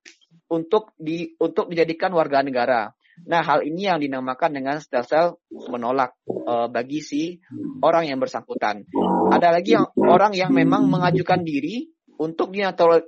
untuk 0.54 0.94
di 1.02 1.34
untuk 1.42 1.74
dijadikan 1.74 2.14
warga 2.14 2.46
negara. 2.46 2.94
Nah, 3.26 3.42
hal 3.42 3.66
ini 3.66 3.90
yang 3.90 3.98
dinamakan 3.98 4.54
dengan 4.54 4.78
stel-sel 4.78 5.42
menolak 5.50 6.14
uh, 6.30 6.70
bagi 6.70 7.02
si 7.02 7.42
orang 7.82 8.06
yang 8.06 8.22
bersangkutan. 8.22 8.86
Ada 9.34 9.56
lagi 9.56 9.74
yang 9.74 9.90
orang 9.98 10.38
yang 10.38 10.54
memang 10.54 10.86
mengajukan 10.86 11.42
diri 11.42 11.90
untuk 12.22 12.54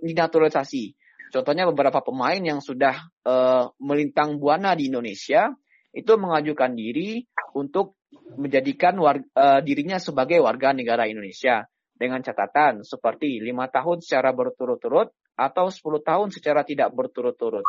dinaturalisasi. 0.01 0.97
Contohnya 1.29 1.67
beberapa 1.67 2.01
pemain 2.01 2.39
yang 2.39 2.63
sudah 2.63 2.97
uh, 3.27 3.69
melintang 3.83 4.39
buana 4.39 4.73
di 4.73 4.89
Indonesia 4.89 5.53
itu 5.91 6.15
mengajukan 6.15 6.71
diri 6.71 7.27
untuk 7.53 7.99
menjadikan 8.39 8.95
warga, 8.95 9.27
uh, 9.35 9.59
dirinya 9.59 9.99
sebagai 9.99 10.39
warga 10.39 10.71
negara 10.71 11.03
Indonesia 11.05 11.67
dengan 11.97 12.21
catatan 12.21 12.85
seperti 12.85 13.41
lima 13.41 13.67
tahun 13.67 13.99
secara 14.05 14.31
berturut-turut 14.31 15.09
atau 15.37 15.69
10 15.69 16.01
tahun 16.01 16.27
secara 16.33 16.65
tidak 16.65 16.89
berturut-turut. 16.97 17.61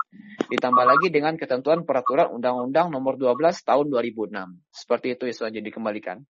Ditambah 0.48 0.84
lagi 0.88 1.12
dengan 1.12 1.36
ketentuan 1.36 1.84
peraturan 1.84 2.32
Undang-Undang 2.32 2.88
Nomor 2.88 3.20
12 3.20 3.60
Tahun 3.60 3.86
2006. 3.92 4.72
Seperti 4.72 5.12
itu 5.12 5.24
Isu 5.28 5.52
jadi 5.52 5.60
dikembalikan. 5.60 6.24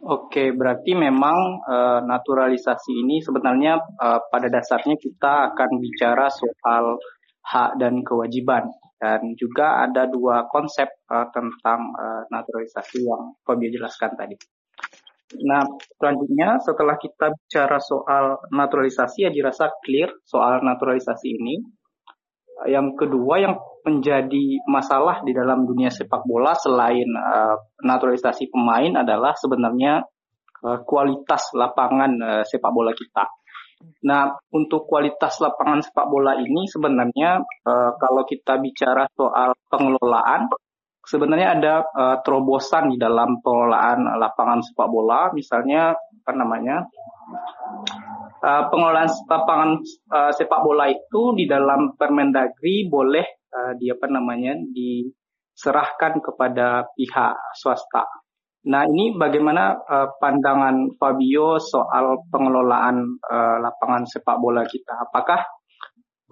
Oke, 0.00 0.50
berarti 0.50 0.96
memang 0.96 1.60
e, 1.60 1.76
naturalisasi 2.08 3.04
ini 3.04 3.20
sebenarnya 3.20 3.78
e, 3.78 4.08
pada 4.32 4.48
dasarnya 4.48 4.96
kita 4.96 5.52
akan 5.52 5.70
bicara 5.76 6.26
soal 6.32 6.96
hak 7.44 7.76
dan 7.76 8.00
kewajiban 8.00 8.64
dan 8.96 9.36
juga 9.36 9.84
ada 9.84 10.08
dua 10.08 10.48
konsep 10.48 10.88
e, 10.88 11.16
tentang 11.36 11.92
e, 11.92 12.04
naturalisasi 12.32 13.04
yang 13.04 13.36
Fabio 13.44 13.68
jelaskan 13.68 14.16
tadi. 14.16 14.40
Nah, 15.30 15.62
selanjutnya 15.94 16.58
setelah 16.58 16.98
kita 16.98 17.30
bicara 17.30 17.78
soal 17.78 18.42
naturalisasi, 18.50 19.26
ya 19.26 19.30
dirasa 19.30 19.70
clear 19.86 20.10
soal 20.26 20.58
naturalisasi 20.66 21.28
ini. 21.38 21.62
Yang 22.66 23.06
kedua 23.06 23.40
yang 23.40 23.54
menjadi 23.86 24.60
masalah 24.68 25.24
di 25.24 25.32
dalam 25.32 25.64
dunia 25.64 25.88
sepak 25.88 26.26
bola 26.28 26.52
selain 26.52 27.08
uh, 27.08 27.56
naturalisasi 27.80 28.52
pemain 28.52 29.00
adalah 29.00 29.32
sebenarnya 29.32 30.04
uh, 30.66 30.78
kualitas 30.84 31.56
lapangan 31.56 32.12
uh, 32.20 32.44
sepak 32.44 32.68
bola 32.74 32.92
kita. 32.92 33.24
Nah, 34.04 34.28
untuk 34.52 34.84
kualitas 34.84 35.40
lapangan 35.40 35.80
sepak 35.80 36.04
bola 36.04 36.36
ini 36.36 36.68
sebenarnya 36.68 37.40
uh, 37.64 37.96
kalau 37.96 38.28
kita 38.28 38.60
bicara 38.60 39.08
soal 39.16 39.56
pengelolaan, 39.72 40.52
sebenarnya 41.10 41.58
ada 41.58 41.74
uh, 41.90 42.16
terobosan 42.22 42.94
di 42.94 42.96
dalam 42.96 43.42
pengelolaan 43.42 44.06
lapangan 44.14 44.62
sepak 44.62 44.86
bola, 44.86 45.34
misalnya 45.34 45.90
apa 45.90 46.32
namanya 46.38 46.86
uh, 48.46 48.62
pengelolaan 48.70 49.10
lapangan 49.26 49.70
uh, 50.14 50.30
sepak 50.30 50.62
bola 50.62 50.86
itu 50.86 51.34
di 51.34 51.50
dalam 51.50 51.98
Permendagri 51.98 52.86
boleh 52.86 53.26
uh, 53.50 53.72
di 53.74 53.90
apa 53.90 54.06
namanya 54.06 54.54
diserahkan 54.70 56.22
kepada 56.22 56.86
pihak 56.94 57.34
swasta. 57.58 58.06
Nah 58.70 58.84
ini 58.86 59.16
bagaimana 59.16 59.74
uh, 59.82 60.08
pandangan 60.20 60.94
Fabio 60.94 61.58
soal 61.58 62.22
pengelolaan 62.30 63.18
uh, 63.24 63.56
lapangan 63.58 64.06
sepak 64.06 64.36
bola 64.38 64.62
kita? 64.62 65.10
Apakah 65.10 65.42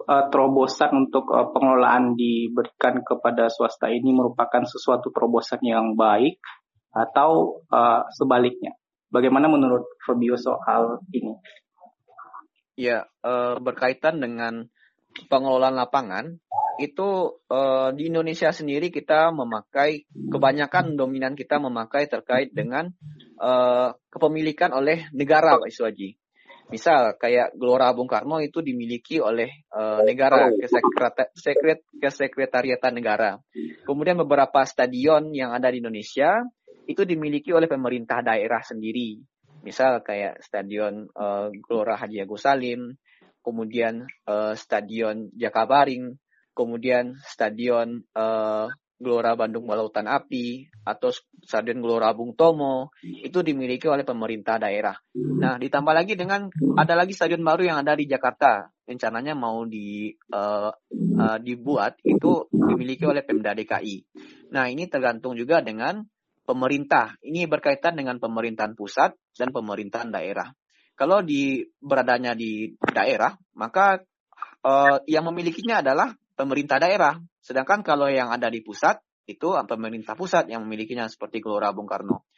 uh, 0.09 0.25
terobosan 0.33 1.05
untuk 1.05 1.29
uh, 1.29 1.53
pengelolaan 1.53 2.17
diberikan 2.17 3.05
kepada 3.05 3.53
swasta 3.53 3.93
ini 3.93 4.09
merupakan 4.09 4.65
sesuatu 4.65 5.13
terobosan 5.13 5.61
yang 5.61 5.93
baik 5.93 6.41
atau 6.89 7.61
uh, 7.69 8.09
sebaliknya? 8.17 8.73
Bagaimana 9.13 9.45
menurut 9.45 9.85
Fabio 10.01 10.33
soal 10.37 11.05
ini? 11.13 11.37
Ya, 12.73 13.05
uh, 13.21 13.61
berkaitan 13.61 14.17
dengan 14.17 14.69
pengelolaan 15.29 15.75
lapangan, 15.77 16.25
itu 16.79 17.35
uh, 17.51 17.91
di 17.91 18.07
Indonesia 18.07 18.55
sendiri 18.55 18.87
kita 18.87 19.35
memakai 19.35 20.07
kebanyakan 20.31 20.95
dominan 20.95 21.35
kita 21.35 21.59
memakai 21.59 22.07
terkait 22.07 22.55
dengan 22.55 22.87
uh, 23.35 23.91
kepemilikan 24.07 24.71
oleh 24.71 25.11
negara 25.11 25.59
Pak 25.59 25.67
Iswaji. 25.67 26.15
Misal 26.69 27.17
kayak 27.17 27.57
Gelora 27.57 27.89
Bung 27.97 28.05
Karno 28.05 28.37
itu 28.37 28.61
dimiliki 28.61 29.17
oleh 29.17 29.65
uh, 29.73 30.05
negara, 30.05 30.53
sekret 31.33 31.81
kesekretariatan 31.97 32.93
negara. 32.93 33.41
Kemudian 33.85 34.21
beberapa 34.21 34.61
stadion 34.69 35.33
yang 35.33 35.49
ada 35.49 35.73
di 35.73 35.81
Indonesia 35.81 36.45
itu 36.85 37.05
dimiliki 37.05 37.49
oleh 37.53 37.65
pemerintah 37.65 38.21
daerah 38.21 38.61
sendiri. 38.61 39.17
Misal 39.65 40.05
kayak 40.05 40.45
Stadion 40.45 41.09
uh, 41.17 41.49
Gelora 41.65 41.97
Haji 41.97 42.23
Agus 42.23 42.45
Salim, 42.45 42.95
kemudian 43.41 44.05
uh, 44.29 44.53
Stadion 44.53 45.33
Jakabaring, 45.35 46.15
kemudian 46.53 47.17
Stadion 47.25 48.05
uh, 48.13 48.69
Gelora 48.99 49.31
Bandung 49.39 49.63
Balautan 49.63 50.11
Api 50.11 50.67
atau 50.83 51.09
Stadion 51.39 51.79
Gelora 51.79 52.11
Bung 52.11 52.35
Tomo 52.35 52.91
itu 52.99 53.39
dimiliki 53.39 53.87
oleh 53.87 54.03
pemerintah 54.03 54.59
daerah. 54.59 54.99
Nah, 55.15 55.55
ditambah 55.55 55.95
lagi 55.95 56.19
dengan 56.19 56.51
ada 56.75 56.93
lagi 56.99 57.15
stadion 57.15 57.39
baru 57.39 57.63
yang 57.63 57.77
ada 57.79 57.95
di 57.95 58.05
Jakarta, 58.11 58.67
rencananya 58.83 59.39
mau 59.39 59.63
di 59.63 60.11
uh, 60.35 60.69
uh, 61.15 61.37
dibuat 61.39 62.03
itu 62.03 62.51
dimiliki 62.51 63.07
oleh 63.07 63.23
Pemda 63.23 63.55
DKI. 63.55 63.95
Nah, 64.51 64.67
ini 64.67 64.91
tergantung 64.91 65.39
juga 65.39 65.63
dengan 65.63 66.03
pemerintah. 66.43 67.15
Ini 67.23 67.47
berkaitan 67.47 67.95
dengan 67.95 68.19
pemerintahan 68.19 68.75
pusat 68.75 69.15
dan 69.39 69.55
pemerintahan 69.55 70.11
daerah. 70.11 70.51
Kalau 70.99 71.23
di 71.23 71.63
beradanya 71.79 72.35
di 72.35 72.75
daerah, 72.91 73.31
maka 73.55 74.03
uh, 74.67 74.99
yang 75.07 75.23
memilikinya 75.31 75.79
adalah 75.79 76.11
pemerintah 76.39 76.79
daerah. 76.79 77.19
Sedangkan 77.43 77.83
kalau 77.83 78.07
yang 78.07 78.31
ada 78.31 78.47
di 78.47 78.63
pusat, 78.63 79.03
itu 79.27 79.59
pemerintah 79.67 80.15
pusat 80.15 80.47
yang 80.47 80.63
memilikinya 80.63 81.11
seperti 81.11 81.43
Gelora 81.43 81.75
Bung 81.75 81.91
Karno. 81.91 82.31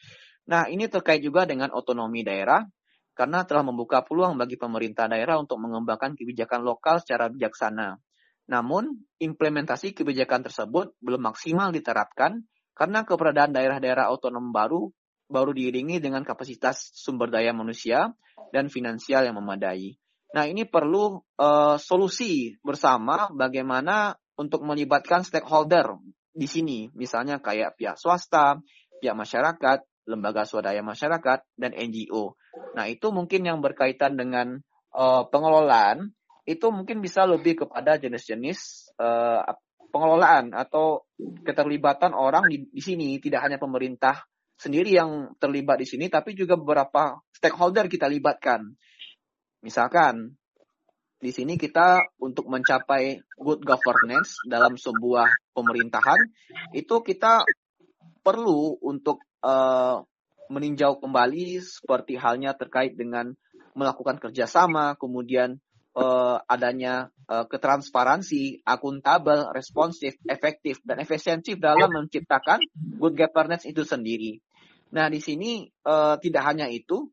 Nah, 0.50 0.66
ini 0.66 0.90
terkait 0.90 1.22
juga 1.22 1.46
dengan 1.46 1.70
otonomi 1.70 2.26
daerah, 2.26 2.66
karena 3.14 3.46
telah 3.46 3.62
membuka 3.62 4.02
peluang 4.02 4.42
bagi 4.42 4.58
pemerintah 4.58 5.06
daerah 5.06 5.38
untuk 5.38 5.62
mengembangkan 5.62 6.18
kebijakan 6.18 6.66
lokal 6.66 6.98
secara 6.98 7.30
bijaksana. 7.30 8.02
Namun, 8.50 9.06
implementasi 9.22 9.94
kebijakan 9.94 10.50
tersebut 10.50 10.98
belum 10.98 11.30
maksimal 11.30 11.70
diterapkan 11.70 12.42
karena 12.74 13.06
keberadaan 13.06 13.54
daerah-daerah 13.54 14.10
otonom 14.10 14.50
baru 14.50 14.90
baru 15.32 15.56
diiringi 15.56 16.04
dengan 16.04 16.28
kapasitas 16.28 16.92
sumber 16.92 17.32
daya 17.32 17.56
manusia 17.56 18.12
dan 18.52 18.68
finansial 18.68 19.24
yang 19.24 19.40
memadai. 19.40 19.96
Nah, 20.32 20.48
ini 20.48 20.64
perlu 20.64 21.20
uh, 21.20 21.76
solusi 21.76 22.56
bersama 22.64 23.28
bagaimana 23.36 24.16
untuk 24.40 24.64
melibatkan 24.64 25.28
stakeholder 25.28 26.00
di 26.32 26.48
sini, 26.48 26.88
misalnya 26.96 27.44
kayak 27.44 27.76
pihak 27.76 28.00
swasta, 28.00 28.64
pihak 29.04 29.12
masyarakat, 29.12 29.84
lembaga 30.08 30.48
swadaya 30.48 30.80
masyarakat, 30.80 31.44
dan 31.60 31.72
NGO. 31.76 32.40
Nah, 32.80 32.88
itu 32.88 33.12
mungkin 33.12 33.44
yang 33.44 33.60
berkaitan 33.60 34.16
dengan 34.16 34.64
uh, 34.96 35.28
pengelolaan, 35.28 36.16
itu 36.48 36.72
mungkin 36.72 37.04
bisa 37.04 37.28
lebih 37.28 37.68
kepada 37.68 38.00
jenis-jenis 38.00 38.92
uh, 38.98 39.44
pengelolaan 39.92 40.56
atau 40.56 41.06
keterlibatan 41.44 42.16
orang 42.16 42.48
di, 42.48 42.72
di 42.72 42.82
sini, 42.82 43.20
tidak 43.20 43.46
hanya 43.46 43.60
pemerintah 43.60 44.24
sendiri 44.56 44.96
yang 44.96 45.36
terlibat 45.38 45.84
di 45.84 45.88
sini, 45.90 46.06
tapi 46.08 46.38
juga 46.38 46.56
beberapa 46.56 47.20
stakeholder 47.36 47.92
kita 47.92 48.08
libatkan. 48.08 48.72
Misalkan 49.62 50.38
di 51.22 51.30
sini 51.30 51.54
kita 51.54 52.02
untuk 52.18 52.50
mencapai 52.50 53.22
good 53.38 53.62
governance 53.62 54.42
dalam 54.50 54.74
sebuah 54.74 55.30
pemerintahan 55.54 56.18
itu 56.74 56.98
kita 57.06 57.46
perlu 58.26 58.82
untuk 58.82 59.22
uh, 59.46 60.02
meninjau 60.50 60.98
kembali 60.98 61.62
seperti 61.62 62.18
halnya 62.18 62.58
terkait 62.58 62.98
dengan 62.98 63.38
melakukan 63.78 64.20
kerjasama, 64.20 65.00
kemudian 65.00 65.62
uh, 65.96 66.44
adanya 66.44 67.08
uh, 67.30 67.48
ketransparansi, 67.48 68.66
akuntabel, 68.68 69.48
responsif, 69.56 70.20
efektif, 70.28 70.84
dan 70.84 71.00
efisientif 71.00 71.56
dalam 71.62 71.88
menciptakan 71.88 72.60
good 73.00 73.16
governance 73.16 73.64
itu 73.64 73.88
sendiri. 73.88 74.44
Nah, 74.92 75.08
di 75.08 75.24
sini 75.24 75.72
uh, 75.88 76.20
tidak 76.20 76.44
hanya 76.52 76.68
itu, 76.68 77.08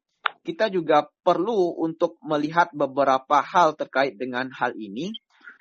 kita 0.49 0.73
juga 0.73 1.05
perlu 1.21 1.77
untuk 1.77 2.17
melihat 2.25 2.73
beberapa 2.73 3.45
hal 3.45 3.77
terkait 3.77 4.17
dengan 4.17 4.49
hal 4.57 4.73
ini 4.81 5.13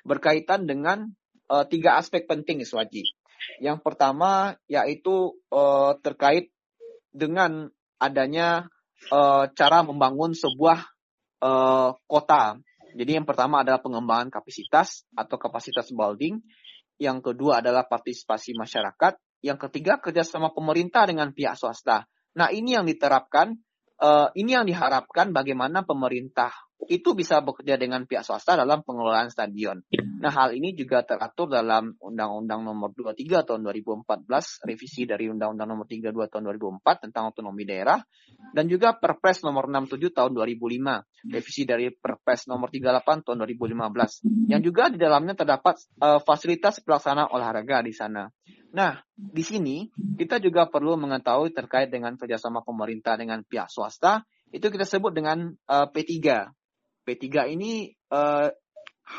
berkaitan 0.08 0.64
dengan 0.64 1.12
uh, 1.52 1.68
tiga 1.68 2.00
aspek 2.00 2.24
penting 2.24 2.64
Iswaji. 2.64 3.04
Yang 3.60 3.84
pertama 3.84 4.56
yaitu 4.64 5.36
uh, 5.52 5.92
terkait 6.00 6.48
dengan 7.12 7.68
adanya 8.00 8.72
uh, 9.12 9.52
cara 9.52 9.84
membangun 9.84 10.32
sebuah 10.32 10.88
uh, 11.44 11.92
kota. 12.08 12.56
Jadi 12.96 13.20
yang 13.20 13.28
pertama 13.28 13.60
adalah 13.60 13.84
pengembangan 13.84 14.32
kapasitas 14.32 15.04
atau 15.12 15.36
kapasitas 15.36 15.92
building. 15.92 16.40
Yang 16.96 17.30
kedua 17.30 17.60
adalah 17.60 17.84
partisipasi 17.84 18.56
masyarakat. 18.56 19.20
Yang 19.44 19.68
ketiga 19.68 20.00
kerjasama 20.00 20.56
pemerintah 20.56 21.04
dengan 21.04 21.36
pihak 21.36 21.60
swasta. 21.60 22.08
Nah 22.40 22.48
ini 22.48 22.74
yang 22.74 22.88
diterapkan 22.88 23.54
uh, 24.02 24.28
ini 24.34 24.54
yang 24.54 24.66
diharapkan 24.66 25.30
bagaimana 25.34 25.82
pemerintah 25.82 26.50
itu 26.86 27.12
bisa 27.12 27.42
bekerja 27.42 27.74
dengan 27.74 28.06
pihak 28.06 28.22
swasta 28.22 28.54
dalam 28.54 28.86
pengelolaan 28.86 29.28
stadion. 29.28 29.82
Nah, 30.22 30.30
hal 30.30 30.54
ini 30.54 30.72
juga 30.78 31.02
teratur 31.02 31.50
dalam 31.50 31.98
Undang-Undang 31.98 32.64
Nomor 32.64 32.94
23 32.94 33.42
Tahun 33.44 33.60
2014, 33.66 34.62
revisi 34.62 35.02
dari 35.02 35.26
Undang-Undang 35.26 35.68
Nomor 35.68 35.86
32 35.90 36.14
Tahun 36.30 36.42
2004 36.46 37.04
tentang 37.10 37.34
otonomi 37.34 37.66
daerah, 37.66 37.98
dan 38.54 38.70
juga 38.70 38.94
Perpres 38.94 39.42
Nomor 39.42 39.66
67 39.66 40.14
Tahun 40.14 40.30
2005, 40.30 41.34
revisi 41.34 41.62
dari 41.66 41.90
Perpres 41.90 42.46
Nomor 42.46 42.70
38 42.70 43.26
Tahun 43.26 43.36
2015, 43.36 44.48
yang 44.48 44.62
juga 44.62 44.88
di 44.88 44.98
dalamnya 45.02 45.34
terdapat 45.34 45.82
uh, 45.98 46.22
fasilitas 46.22 46.78
pelaksanaan 46.80 47.34
olahraga 47.34 47.82
di 47.82 47.92
sana. 47.92 48.30
Nah, 48.68 49.00
di 49.16 49.40
sini 49.40 49.88
kita 50.20 50.36
juga 50.42 50.68
perlu 50.68 51.00
mengetahui 51.00 51.56
terkait 51.56 51.88
dengan 51.88 52.18
kerjasama 52.20 52.60
pemerintah 52.60 53.16
dengan 53.16 53.40
pihak 53.40 53.72
swasta, 53.72 54.24
itu 54.52 54.68
kita 54.68 54.84
sebut 54.84 55.12
dengan 55.12 55.52
uh, 55.68 55.86
P3. 55.88 56.16
P3 57.04 57.24
ini 57.56 57.88
uh, 58.12 58.52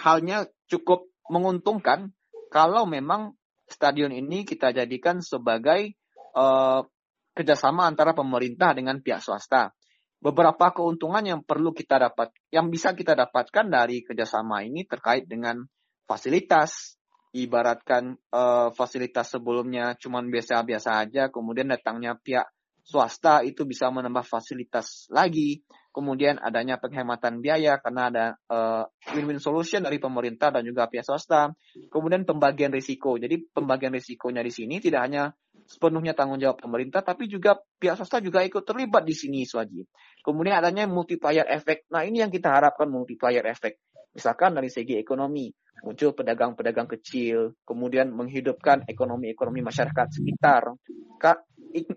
halnya 0.05 0.45
cukup 0.69 1.09
menguntungkan 1.29 2.13
kalau 2.53 2.85
memang 2.85 3.33
stadion 3.65 4.13
ini 4.13 4.45
kita 4.45 4.73
jadikan 4.73 5.21
sebagai 5.21 5.97
uh, 6.37 6.85
kerjasama 7.33 7.89
antara 7.89 8.13
pemerintah 8.13 8.73
dengan 8.77 9.01
pihak 9.01 9.21
swasta. 9.21 9.73
Beberapa 10.19 10.75
keuntungan 10.75 11.23
yang 11.23 11.41
perlu 11.47 11.71
kita 11.71 11.95
dapat, 11.95 12.35
yang 12.51 12.67
bisa 12.67 12.91
kita 12.91 13.15
dapatkan 13.15 13.71
dari 13.71 14.03
kerjasama 14.03 14.67
ini 14.67 14.83
terkait 14.83 15.23
dengan 15.31 15.63
fasilitas, 16.03 16.98
ibaratkan 17.33 18.17
uh, 18.33 18.73
fasilitas 18.73 19.29
sebelumnya 19.37 19.93
cuma 20.01 20.21
biasa-biasa 20.25 21.05
aja, 21.05 21.23
kemudian 21.29 21.69
datangnya 21.69 22.17
pihak 22.17 22.49
swasta 22.81 23.45
itu 23.45 23.69
bisa 23.69 23.93
menambah 23.93 24.25
fasilitas 24.25 25.05
lagi, 25.13 25.61
kemudian 25.93 26.41
adanya 26.41 26.81
penghematan 26.81 27.37
biaya 27.37 27.77
karena 27.77 28.01
ada 28.09 28.25
uh, 28.49 28.83
win-win 29.13 29.37
solution 29.37 29.85
dari 29.85 30.01
pemerintah 30.01 30.49
dan 30.49 30.65
juga 30.65 30.89
pihak 30.89 31.05
swasta, 31.05 31.53
kemudian 31.93 32.25
pembagian 32.25 32.73
risiko. 32.73 33.21
Jadi 33.21 33.45
pembagian 33.53 33.93
risikonya 33.93 34.41
di 34.41 34.49
sini 34.49 34.81
tidak 34.81 35.05
hanya 35.05 35.29
sepenuhnya 35.69 36.17
tanggung 36.17 36.41
jawab 36.41 36.57
pemerintah, 36.57 37.05
tapi 37.05 37.29
juga 37.29 37.61
pihak 37.77 37.93
swasta 37.93 38.17
juga 38.25 38.41
ikut 38.41 38.65
terlibat 38.65 39.05
di 39.05 39.13
sini, 39.13 39.45
Swaji. 39.45 39.85
Kemudian 40.25 40.57
adanya 40.57 40.89
multiplier 40.89 41.45
effect. 41.45 41.85
Nah 41.93 42.01
ini 42.01 42.25
yang 42.25 42.33
kita 42.33 42.49
harapkan 42.49 42.89
multiplier 42.89 43.45
effect. 43.45 43.77
Misalkan 44.09 44.57
dari 44.57 44.73
segi 44.73 44.97
ekonomi, 44.97 45.53
muncul 45.83 46.11
pedagang-pedagang 46.11 46.87
kecil, 46.87 47.55
kemudian 47.63 48.11
menghidupkan 48.11 48.83
ekonomi-ekonomi 48.87 49.63
masyarakat 49.63 50.07
sekitar. 50.11 50.75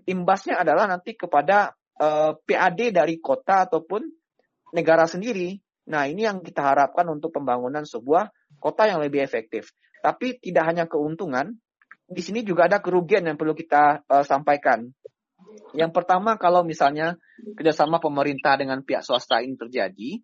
Imbasnya 0.06 0.62
adalah 0.62 0.86
nanti 0.86 1.16
kepada 1.16 1.72
uh, 1.98 2.32
eh, 2.36 2.58
PAD 2.58 2.92
dari 2.92 3.18
kota 3.18 3.66
ataupun 3.66 4.04
negara 4.76 5.08
sendiri. 5.08 5.58
Nah, 5.88 6.06
ini 6.06 6.28
yang 6.28 6.44
kita 6.44 6.62
harapkan 6.62 7.08
untuk 7.10 7.34
pembangunan 7.34 7.82
sebuah 7.82 8.30
kota 8.62 8.86
yang 8.86 9.02
lebih 9.02 9.24
efektif. 9.24 9.74
Tapi 10.02 10.38
tidak 10.38 10.64
hanya 10.66 10.84
keuntungan, 10.86 11.58
di 12.06 12.22
sini 12.22 12.42
juga 12.42 12.66
ada 12.68 12.78
kerugian 12.78 13.26
yang 13.26 13.38
perlu 13.38 13.54
kita 13.54 14.04
uh, 14.06 14.24
sampaikan. 14.26 14.90
Yang 15.72 15.92
pertama, 15.94 16.36
kalau 16.36 16.62
misalnya 16.62 17.16
kerjasama 17.56 17.98
pemerintah 17.98 18.56
dengan 18.60 18.84
pihak 18.84 19.04
swasta 19.04 19.40
ini 19.40 19.56
terjadi, 19.56 20.20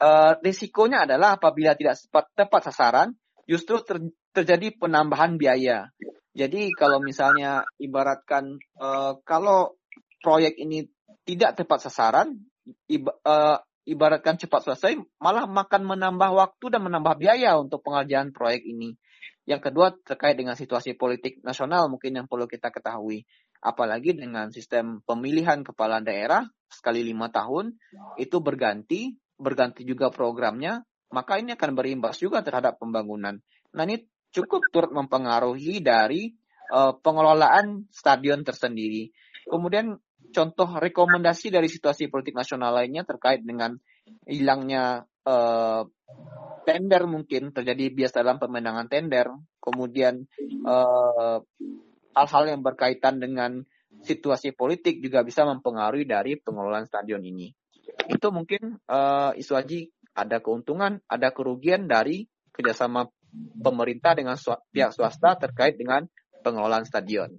uh, 0.00 0.32
risikonya 0.40 1.04
adalah 1.04 1.36
apabila 1.36 1.76
tidak 1.76 2.00
tepat, 2.34 2.62
sasaran, 2.72 3.14
justru 3.44 3.84
ter, 3.84 4.00
terjadi 4.32 4.74
penambahan 4.80 5.36
biaya. 5.36 5.92
Jadi 6.32 6.72
kalau 6.72 6.98
misalnya 7.04 7.62
ibaratkan 7.76 8.56
uh, 8.80 9.20
kalau 9.22 9.76
proyek 10.24 10.56
ini 10.56 10.88
tidak 11.28 11.60
tepat 11.60 11.84
sasaran, 11.84 12.40
iba, 12.88 13.12
uh, 13.26 13.60
ibaratkan 13.84 14.38
cepat 14.38 14.70
selesai, 14.70 14.96
malah 15.18 15.50
makan 15.50 15.82
menambah 15.84 16.30
waktu 16.32 16.64
dan 16.70 16.86
menambah 16.86 17.18
biaya 17.18 17.58
untuk 17.58 17.82
pengerjaan 17.82 18.30
proyek 18.30 18.62
ini. 18.62 18.94
Yang 19.48 19.72
kedua 19.72 19.90
terkait 20.06 20.38
dengan 20.38 20.54
situasi 20.54 20.94
politik 20.94 21.42
nasional 21.42 21.90
mungkin 21.90 22.14
yang 22.14 22.26
perlu 22.30 22.46
kita 22.46 22.70
ketahui. 22.70 23.26
Apalagi 23.60 24.14
dengan 24.16 24.54
sistem 24.54 25.02
pemilihan 25.02 25.66
kepala 25.66 25.98
daerah 26.00 26.46
sekali 26.70 27.02
lima 27.02 27.28
tahun 27.28 27.74
itu 28.16 28.38
berganti, 28.38 29.18
berganti 29.40 29.82
juga 29.88 30.12
programnya, 30.12 30.84
maka 31.10 31.40
ini 31.40 31.56
akan 31.56 31.70
berimbas 31.72 32.20
juga 32.20 32.44
terhadap 32.44 32.76
pembangunan. 32.76 33.40
Nah 33.74 33.82
ini 33.88 34.04
cukup 34.30 34.68
turut 34.70 34.92
mempengaruhi 34.94 35.82
dari 35.82 36.30
uh, 36.70 36.94
pengelolaan 37.00 37.88
stadion 37.90 38.46
tersendiri. 38.46 39.10
Kemudian 39.48 39.98
contoh 40.30 40.68
rekomendasi 40.78 41.50
dari 41.50 41.66
situasi 41.66 42.06
politik 42.06 42.38
nasional 42.38 42.70
lainnya 42.76 43.02
terkait 43.02 43.42
dengan 43.42 43.74
hilangnya 44.28 45.02
uh, 45.26 45.82
tender 46.62 47.02
mungkin 47.10 47.50
terjadi 47.50 47.90
bias 47.90 48.12
dalam 48.14 48.38
pemenangan 48.38 48.86
tender, 48.86 49.32
kemudian 49.58 50.28
hal 50.60 51.42
hal-hal 52.14 52.44
yang 52.52 52.60
berkaitan 52.60 53.16
dengan 53.22 53.64
situasi 54.04 54.52
politik 54.52 55.00
juga 55.00 55.24
bisa 55.24 55.46
mempengaruhi 55.46 56.04
dari 56.04 56.36
pengelolaan 56.36 56.86
stadion 56.86 57.22
ini. 57.24 57.52
Itu 58.10 58.30
mungkin 58.34 58.78
uh, 58.90 59.32
isu 59.34 59.52
haji 59.56 59.90
ada 60.14 60.42
keuntungan, 60.42 61.00
ada 61.06 61.30
kerugian 61.30 61.86
dari 61.86 62.26
kerjasama 62.50 63.06
pemerintah 63.62 64.12
dengan 64.18 64.34
pihak 64.74 64.90
swasta 64.90 65.38
terkait 65.38 65.78
dengan 65.78 66.04
pengelolaan 66.42 66.82
stadion. 66.82 67.30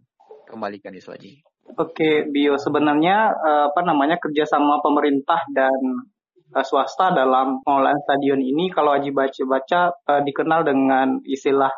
Kembalikan 0.48 0.96
isu 0.96 1.12
haji. 1.12 1.44
Oke, 1.76 2.28
Bio. 2.28 2.60
Sebenarnya 2.60 3.32
eh, 3.32 3.64
apa 3.72 3.82
namanya 3.84 4.20
kerjasama 4.20 4.84
pemerintah 4.84 5.40
dan 5.56 5.76
uh, 6.52 6.66
swasta 6.66 7.16
dalam 7.16 7.64
pengelolaan 7.64 8.00
stadion 8.04 8.40
ini 8.44 8.68
kalau 8.72 8.92
Haji 8.92 9.12
baca-baca 9.16 9.96
dikenal 10.24 10.68
dengan 10.68 11.20
istilah 11.24 11.72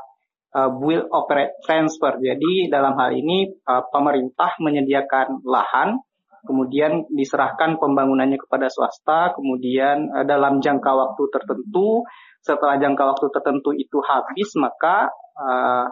build 0.53 1.09
operate 1.09 1.57
transfer. 1.65 2.17
Jadi 2.21 2.69
dalam 2.69 2.93
hal 2.97 3.17
ini 3.17 3.49
pemerintah 3.65 4.53
menyediakan 4.61 5.41
lahan 5.41 5.97
kemudian 6.43 7.07
diserahkan 7.09 7.79
pembangunannya 7.79 8.37
kepada 8.37 8.67
swasta, 8.67 9.33
kemudian 9.35 10.11
uh, 10.11 10.25
dalam 10.27 10.59
jangka 10.59 10.91
waktu 10.91 11.23
tertentu, 11.31 12.03
setelah 12.43 12.77
jangka 12.79 13.03
waktu 13.15 13.27
tertentu 13.31 13.71
itu 13.73 13.97
habis, 14.03 14.53
maka 14.59 15.09
uh, 15.39 15.87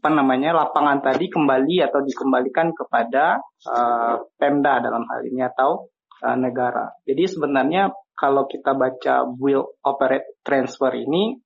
apa 0.00 0.08
namanya 0.16 0.56
lapangan 0.56 1.04
tadi 1.04 1.28
kembali 1.28 1.84
atau 1.84 2.00
dikembalikan 2.00 2.72
kepada 2.72 3.36
uh, 3.68 4.16
Pemda 4.40 4.80
dalam 4.80 5.04
hal 5.04 5.20
ini 5.28 5.44
atau 5.44 5.92
negara. 6.20 7.00
Jadi 7.08 7.24
sebenarnya 7.32 7.88
kalau 8.12 8.44
kita 8.44 8.76
baca 8.76 9.24
will 9.24 9.80
operate 9.80 10.36
transfer 10.44 10.92
ini 10.92 11.40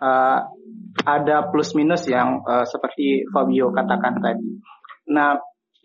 uh, 0.00 0.40
ada 1.04 1.36
plus 1.52 1.76
minus 1.76 2.08
yang 2.08 2.40
uh, 2.48 2.64
seperti 2.64 3.28
Fabio 3.28 3.68
katakan 3.74 4.16
tadi. 4.24 4.48
Nah, 5.12 5.36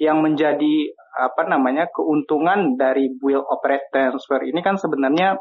yang 0.03 0.19
menjadi 0.19 0.91
apa 1.13 1.45
namanya 1.47 1.87
keuntungan 1.93 2.75
dari 2.75 3.15
will 3.21 3.45
operate 3.47 3.87
transfer 3.93 4.43
ini 4.43 4.59
kan 4.59 4.75
sebenarnya 4.75 5.37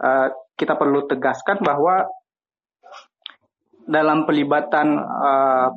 uh, 0.00 0.28
kita 0.56 0.78
perlu 0.78 1.04
tegaskan 1.10 1.60
bahwa 1.60 2.06
dalam 3.82 4.24
pelibatan 4.24 4.94
uh, 4.96 5.74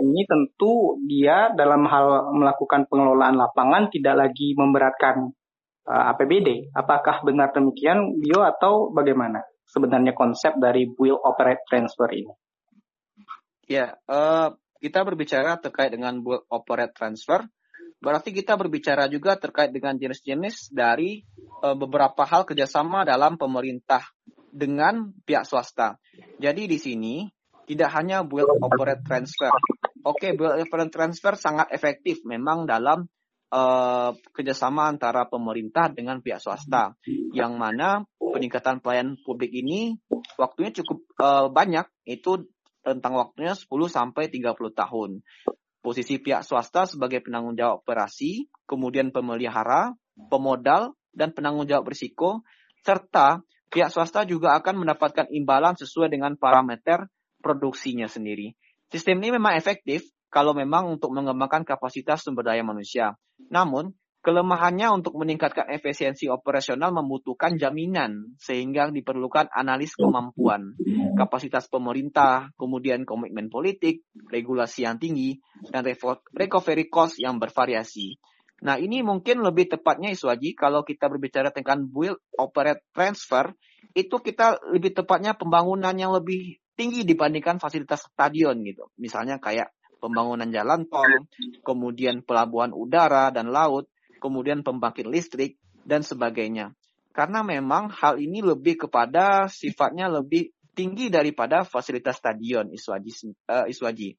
ini 0.00 0.24
tentu 0.24 0.96
dia 1.04 1.52
dalam 1.52 1.84
hal 1.84 2.32
melakukan 2.32 2.88
pengelolaan 2.88 3.36
lapangan 3.36 3.92
tidak 3.92 4.16
lagi 4.16 4.56
memberatkan 4.56 5.36
uh, 5.84 5.92
eh, 5.92 6.10
APBD. 6.16 6.48
Apakah 6.72 7.20
benar 7.20 7.52
demikian, 7.52 8.16
Bio, 8.16 8.40
atau 8.40 8.88
bagaimana 8.88 9.44
sebenarnya 9.68 10.16
konsep 10.16 10.56
dari 10.56 10.88
will 10.96 11.20
operate 11.20 11.60
transfer 11.68 12.08
ini? 12.08 12.32
Ya, 13.68 13.94
uh, 14.08 14.50
kita 14.80 15.04
berbicara 15.04 15.60
terkait 15.60 15.92
dengan 15.92 16.18
will 16.24 16.42
operate 16.48 16.96
transfer. 16.96 17.44
Berarti 18.00 18.32
kita 18.32 18.56
berbicara 18.56 19.04
juga 19.12 19.36
terkait 19.36 19.68
dengan 19.76 19.92
jenis-jenis 19.92 20.72
dari 20.72 21.20
uh, 21.60 21.76
beberapa 21.76 22.24
hal 22.24 22.48
kerjasama 22.48 23.04
dalam 23.04 23.36
pemerintah 23.36 24.00
dengan 24.48 25.12
pihak 25.28 25.44
swasta. 25.44 26.00
Jadi 26.40 26.64
di 26.64 26.80
sini 26.80 27.28
tidak 27.68 27.92
hanya 28.00 28.24
build 28.24 28.50
operate 28.58 29.04
transfer. 29.04 29.52
Oke, 30.00 30.16
okay, 30.16 30.30
build 30.32 30.64
operate 30.64 30.90
transfer 30.90 31.36
sangat 31.36 31.68
efektif 31.76 32.24
memang 32.24 32.64
dalam 32.64 33.04
uh, 33.52 34.10
kerjasama 34.32 34.88
antara 34.88 35.28
pemerintah 35.28 35.92
dengan 35.92 36.24
pihak 36.24 36.40
swasta, 36.40 36.96
yang 37.36 37.60
mana 37.60 38.02
peningkatan 38.16 38.80
pelayanan 38.80 39.20
publik 39.20 39.52
ini 39.52 39.98
waktunya 40.40 40.72
cukup 40.72 40.98
uh, 41.20 41.46
banyak, 41.52 41.84
itu 42.08 42.48
tentang 42.80 43.16
waktunya 43.16 43.52
10 43.56 43.66
sampai 43.88 44.28
30 44.32 44.56
tahun. 44.72 45.10
Posisi 45.80 46.20
pihak 46.20 46.44
swasta 46.44 46.84
sebagai 46.84 47.24
penanggung 47.24 47.56
jawab 47.56 47.80
operasi, 47.80 48.48
kemudian 48.68 49.08
pemelihara, 49.12 49.96
pemodal, 50.28 50.92
dan 51.16 51.32
penanggung 51.32 51.64
jawab 51.64 51.88
risiko, 51.88 52.44
serta 52.84 53.40
pihak 53.72 53.88
swasta 53.88 54.28
juga 54.28 54.58
akan 54.60 54.84
mendapatkan 54.84 55.30
imbalan 55.32 55.78
sesuai 55.80 56.12
dengan 56.12 56.36
parameter 56.36 57.08
produksinya 57.40 58.10
sendiri. 58.10 58.52
Sistem 58.92 59.22
ini 59.24 59.40
memang 59.40 59.56
efektif 59.56 60.04
kalau 60.28 60.52
memang 60.52 60.98
untuk 60.98 61.10
mengembangkan 61.16 61.64
kapasitas 61.64 62.22
sumber 62.22 62.46
daya 62.52 62.62
manusia. 62.62 63.16
Namun, 63.48 63.94
kelemahannya 64.20 64.92
untuk 64.92 65.16
meningkatkan 65.16 65.72
efisiensi 65.72 66.28
operasional 66.28 66.92
membutuhkan 66.92 67.56
jaminan 67.56 68.36
sehingga 68.36 68.92
diperlukan 68.92 69.48
analis 69.48 69.96
kemampuan, 69.96 70.76
kapasitas 71.16 71.66
pemerintah, 71.72 72.52
kemudian 72.60 73.08
komitmen 73.08 73.48
politik, 73.48 74.04
regulasi 74.28 74.84
yang 74.84 75.00
tinggi, 75.00 75.40
dan 75.72 75.88
recovery 76.36 76.92
cost 76.92 77.16
yang 77.16 77.40
bervariasi. 77.40 78.20
Nah, 78.60 78.76
ini 78.76 79.00
mungkin 79.00 79.40
lebih 79.40 79.72
tepatnya 79.72 80.12
Iswaji 80.12 80.52
kalau 80.52 80.84
kita 80.84 81.08
berbicara 81.08 81.48
tentang 81.48 81.88
build, 81.88 82.20
operate, 82.36 82.84
transfer, 82.92 83.56
itu 83.96 84.20
kita 84.20 84.60
lebih 84.68 84.92
tepatnya 84.92 85.32
pembangunan 85.32 85.96
yang 85.96 86.12
lebih 86.12 86.60
tinggi 86.76 87.08
dibandingkan 87.08 87.56
fasilitas 87.56 88.04
stadion 88.04 88.60
gitu. 88.60 88.92
Misalnya 89.00 89.40
kayak 89.40 89.72
pembangunan 89.96 90.48
jalan 90.52 90.84
tol, 90.92 91.24
kemudian 91.64 92.20
pelabuhan 92.20 92.76
udara 92.76 93.32
dan 93.32 93.48
laut, 93.48 93.88
kemudian 94.20 94.60
pembangkit 94.60 95.08
listrik 95.08 95.56
dan 95.82 96.04
sebagainya. 96.04 96.76
Karena 97.10 97.42
memang 97.42 97.90
hal 97.90 98.20
ini 98.22 98.44
lebih 98.44 98.86
kepada 98.86 99.50
sifatnya 99.50 100.06
lebih 100.06 100.54
tinggi 100.76 101.10
daripada 101.10 101.66
fasilitas 101.66 102.22
stadion 102.22 102.70
Iswaji. 102.70 103.12
Uh, 103.50 103.66
Iswaji. 103.66 104.14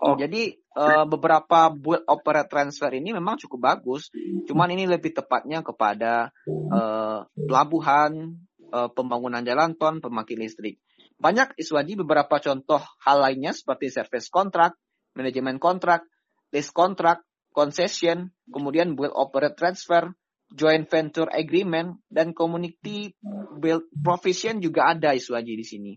Oh. 0.00 0.16
Jadi 0.16 0.52
uh, 0.76 1.08
beberapa 1.08 1.72
build 1.72 2.04
operate 2.04 2.52
transfer 2.52 2.92
ini 2.92 3.16
memang 3.16 3.40
cukup 3.40 3.76
bagus, 3.76 4.12
cuman 4.44 4.68
ini 4.76 4.84
lebih 4.84 5.16
tepatnya 5.16 5.64
kepada 5.64 6.28
uh, 6.48 7.24
pelabuhan, 7.32 8.36
uh, 8.76 8.92
pembangunan 8.92 9.40
jalan 9.40 9.72
tol, 9.80 9.96
pembangkit 9.96 10.36
listrik. 10.36 10.76
Banyak 11.16 11.56
Iswadi 11.56 11.96
beberapa 11.96 12.36
contoh 12.44 12.84
hal 13.08 13.24
lainnya 13.24 13.56
seperti 13.56 13.88
service 13.88 14.28
contract, 14.28 14.76
manajemen 15.16 15.56
kontrak, 15.56 16.04
lease 16.52 16.68
contract, 16.76 17.24
concession, 17.56 18.28
kemudian 18.52 18.92
build 18.92 19.16
operate 19.16 19.56
transfer, 19.56 20.12
joint 20.52 20.84
venture 20.92 21.32
agreement, 21.32 22.04
dan 22.12 22.36
community 22.36 23.16
build 23.56 23.88
provision 24.04 24.60
juga 24.60 24.92
ada 24.92 25.16
Iswaji 25.16 25.56
di 25.56 25.64
sini. 25.64 25.92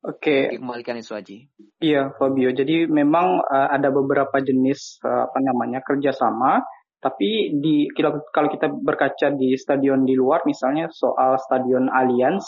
Oke. 0.00 0.48
Okay. 0.48 0.56
Kembalikan 0.56 0.96
Iswaji. 0.96 1.52
Iya, 1.84 2.16
Fabio. 2.16 2.48
Jadi 2.56 2.88
memang 2.88 3.44
uh, 3.44 3.68
ada 3.68 3.92
beberapa 3.92 4.40
jenis 4.40 5.02
uh, 5.04 5.28
apa 5.28 5.38
namanya 5.44 5.84
kerjasama, 5.84 6.64
tapi 7.02 7.52
di 7.60 7.90
kalau 7.92 8.48
kita 8.48 8.72
berkaca 8.72 9.34
di 9.36 9.52
stadion 9.60 10.08
di 10.08 10.16
luar, 10.16 10.48
misalnya 10.48 10.88
soal 10.88 11.36
stadion 11.42 11.92
Allianz, 11.92 12.46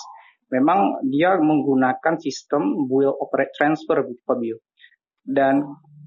memang 0.48 1.04
dia 1.04 1.37
menggunakan 1.37 2.16
sistem 2.16 2.88
will 2.88 3.12
operate 3.20 3.52
transfer 3.58 4.06
Fabio. 4.24 4.62
Dan 5.28 5.61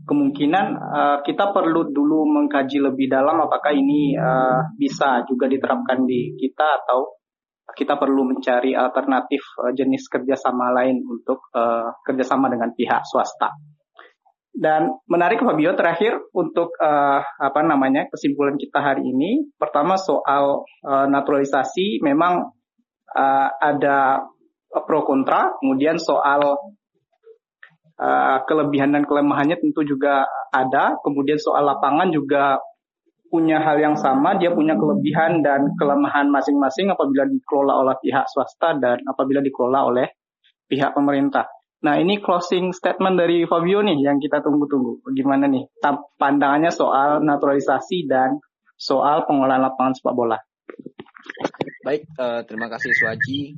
kemungkinan 0.06 0.66
uh, 0.78 1.18
kita 1.22 1.54
perlu 1.54 1.94
dulu 1.94 2.26
mengkaji 2.26 2.82
lebih 2.82 3.08
dalam 3.12 3.38
apakah 3.42 3.72
ini 3.74 4.18
uh, 4.18 4.66
bisa 4.76 5.24
juga 5.30 5.46
diterapkan 5.46 6.04
di 6.06 6.34
kita 6.36 6.84
atau 6.84 7.22
kita 7.72 7.96
perlu 7.96 8.28
mencari 8.28 8.76
alternatif 8.76 9.42
uh, 9.62 9.72
jenis 9.72 10.10
kerjasama 10.10 10.74
lain 10.74 11.06
untuk 11.06 11.48
uh, 11.54 11.94
kerjasama 12.04 12.50
dengan 12.50 12.74
pihak 12.76 13.06
swasta. 13.06 13.54
Dan 14.52 14.92
menarik 15.08 15.40
Fabio 15.40 15.72
terakhir 15.80 16.20
untuk 16.36 16.76
uh, 16.76 17.24
apa 17.24 17.62
namanya 17.64 18.12
kesimpulan 18.12 18.60
kita 18.60 18.84
hari 18.84 19.08
ini. 19.08 19.48
Pertama 19.56 19.96
soal 19.96 20.68
uh, 20.84 21.08
naturalisasi 21.08 22.04
memang 22.04 22.52
uh, 23.16 23.48
ada 23.64 24.28
pro 24.84 25.08
kontra, 25.08 25.56
kemudian 25.60 25.96
soal 25.96 26.60
uh, 28.02 28.42
kelebihan 28.50 28.92
dan 28.98 29.06
kelemahannya 29.06 29.62
tentu 29.62 29.86
juga 29.86 30.26
ada, 30.50 30.98
kemudian 31.06 31.38
soal 31.38 31.64
lapangan 31.70 32.10
juga 32.10 32.58
punya 33.32 33.64
hal 33.64 33.80
yang 33.80 33.96
sama, 33.96 34.36
dia 34.36 34.52
punya 34.52 34.76
kelebihan 34.76 35.40
dan 35.40 35.72
kelemahan 35.80 36.28
masing-masing 36.28 36.92
apabila 36.92 37.24
dikelola 37.24 37.80
oleh 37.80 37.96
pihak 38.04 38.28
swasta 38.28 38.76
dan 38.76 39.00
apabila 39.08 39.40
dikelola 39.40 39.88
oleh 39.88 40.08
pihak 40.68 40.92
pemerintah. 40.92 41.48
Nah, 41.82 41.98
ini 41.98 42.22
closing 42.22 42.76
statement 42.76 43.18
dari 43.18 43.48
Fabio 43.48 43.82
nih 43.82 44.06
yang 44.06 44.22
kita 44.22 44.44
tunggu-tunggu. 44.44 45.02
Bagaimana 45.02 45.50
nih 45.50 45.66
pandangannya 46.20 46.70
soal 46.70 47.24
naturalisasi 47.26 48.06
dan 48.06 48.38
soal 48.78 49.26
pengelolaan 49.26 49.66
lapangan 49.66 49.96
sepak 49.98 50.14
bola? 50.14 50.38
Baik, 51.82 52.06
uh, 52.22 52.46
terima 52.46 52.70
kasih 52.70 52.94
Suaji. 52.94 53.58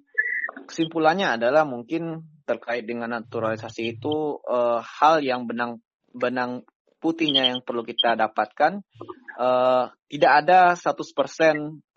Kesimpulannya 0.69 1.35
adalah 1.35 1.67
mungkin 1.67 2.23
terkait 2.43 2.83
dengan 2.83 3.11
naturalisasi 3.11 3.97
itu 3.99 4.39
uh, 4.43 4.79
hal 4.83 5.23
yang 5.23 5.47
benang 5.47 5.79
benang 6.13 6.67
putihnya 7.03 7.51
yang 7.51 7.59
perlu 7.59 7.83
kita 7.83 8.15
dapatkan. 8.15 8.79
Uh, 9.35 9.91
tidak 10.07 10.45
ada 10.45 10.59
100% 10.77 11.03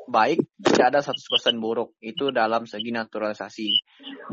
baik, 0.09 0.43
tidak 0.63 0.87
ada 0.91 1.01
100% 1.03 1.63
buruk. 1.63 1.95
Itu 2.03 2.35
dalam 2.35 2.67
segi 2.67 2.91
naturalisasi. 2.91 3.69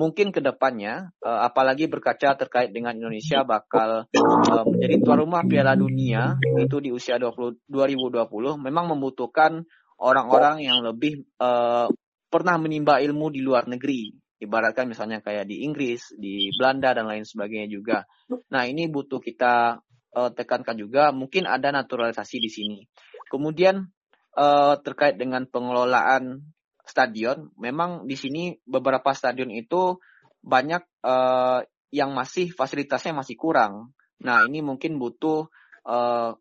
Mungkin 0.02 0.34
ke 0.34 0.42
depannya, 0.42 1.14
uh, 1.22 1.46
apalagi 1.46 1.86
berkaca 1.86 2.34
terkait 2.34 2.74
dengan 2.74 2.98
Indonesia 2.98 3.46
bakal 3.46 4.10
uh, 4.10 4.64
menjadi 4.66 4.96
tuan 5.06 5.22
rumah 5.22 5.46
Piala 5.46 5.78
Dunia 5.78 6.42
itu 6.58 6.82
di 6.82 6.90
usia 6.90 7.22
20, 7.22 7.70
2020, 7.70 8.58
memang 8.58 8.86
membutuhkan 8.98 9.62
orang-orang 10.02 10.66
yang 10.66 10.82
lebih 10.82 11.22
uh, 11.38 11.86
pernah 12.34 12.58
menimba 12.58 12.98
ilmu 12.98 13.30
di 13.30 13.46
luar 13.46 13.70
negeri. 13.70 14.23
Ibaratkan 14.44 14.92
misalnya 14.92 15.24
kayak 15.24 15.48
di 15.48 15.64
Inggris, 15.64 16.12
di 16.20 16.52
Belanda 16.54 16.92
dan 16.92 17.08
lain 17.08 17.24
sebagainya 17.24 17.72
juga. 17.72 18.04
Nah 18.52 18.68
ini 18.68 18.92
butuh 18.92 19.24
kita 19.24 19.80
uh, 20.14 20.32
tekankan 20.36 20.76
juga. 20.76 21.16
Mungkin 21.16 21.48
ada 21.48 21.72
naturalisasi 21.72 22.38
di 22.44 22.50
sini. 22.52 22.80
Kemudian 23.32 23.88
uh, 24.36 24.76
terkait 24.84 25.16
dengan 25.16 25.48
pengelolaan 25.48 26.44
stadion, 26.84 27.50
memang 27.56 28.04
di 28.04 28.20
sini 28.20 28.60
beberapa 28.68 29.16
stadion 29.16 29.50
itu 29.50 29.98
banyak 30.44 30.84
uh, 31.08 31.64
yang 31.96 32.12
masih 32.12 32.52
fasilitasnya 32.52 33.16
masih 33.16 33.40
kurang. 33.40 33.96
Nah, 34.20 34.44
ini 34.44 34.60
mungkin 34.60 35.00
butuh 35.00 35.48
uh, 35.88 36.36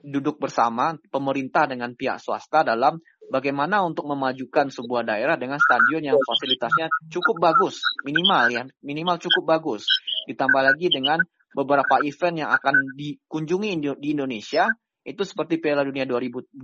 duduk 0.00 0.40
bersama 0.40 0.96
pemerintah 1.12 1.68
dengan 1.68 1.92
pihak 1.92 2.20
swasta 2.20 2.64
dalam 2.64 3.00
bagaimana 3.30 3.80
untuk 3.86 4.10
memajukan 4.10 4.68
sebuah 4.68 5.06
daerah 5.06 5.38
dengan 5.38 5.62
stadion 5.62 6.02
yang 6.02 6.18
fasilitasnya 6.18 6.90
cukup 7.08 7.38
bagus, 7.38 7.78
minimal 8.02 8.50
ya, 8.50 8.62
minimal 8.82 9.16
cukup 9.22 9.46
bagus. 9.46 9.86
Ditambah 10.26 10.62
lagi 10.66 10.90
dengan 10.90 11.22
beberapa 11.54 12.02
event 12.02 12.46
yang 12.46 12.50
akan 12.50 12.74
dikunjungi 12.98 13.96
di 13.98 14.08
Indonesia 14.12 14.68
itu 15.00 15.22
seperti 15.24 15.56
Piala 15.56 15.80
Dunia 15.80 16.04
2020, 16.04 16.60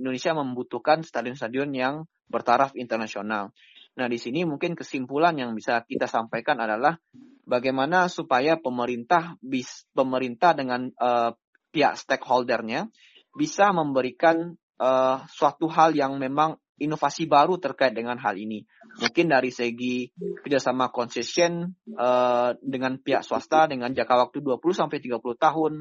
Indonesia 0.00 0.32
membutuhkan 0.32 1.04
stadion-stadion 1.04 1.68
yang 1.76 2.08
bertaraf 2.24 2.72
internasional. 2.78 3.52
Nah, 3.98 4.06
di 4.06 4.16
sini 4.16 4.46
mungkin 4.46 4.78
kesimpulan 4.78 5.36
yang 5.36 5.52
bisa 5.52 5.84
kita 5.84 6.08
sampaikan 6.08 6.62
adalah 6.62 6.96
bagaimana 7.44 8.06
supaya 8.06 8.56
pemerintah 8.56 9.36
bis 9.42 9.84
pemerintah 9.92 10.54
dengan 10.54 10.88
uh, 10.96 11.34
pihak 11.74 11.98
stakeholdernya 11.98 12.88
bisa 13.34 13.74
memberikan 13.74 14.56
uh, 14.78 15.22
suatu 15.28 15.66
hal 15.68 15.94
yang 15.94 16.16
memang 16.16 16.56
inovasi 16.78 17.26
baru 17.26 17.58
terkait 17.58 17.92
dengan 17.92 18.16
hal 18.22 18.38
ini. 18.38 18.62
Mungkin 19.02 19.30
dari 19.30 19.50
segi 19.50 20.08
kerjasama 20.16 20.94
concession 20.94 21.74
uh, 21.98 22.54
dengan 22.62 22.98
pihak 23.02 23.26
swasta 23.26 23.66
dengan 23.66 23.90
jangka 23.90 24.30
waktu 24.30 24.38
20 24.40 24.62
sampai 24.74 24.98
30 25.02 25.18
tahun, 25.38 25.72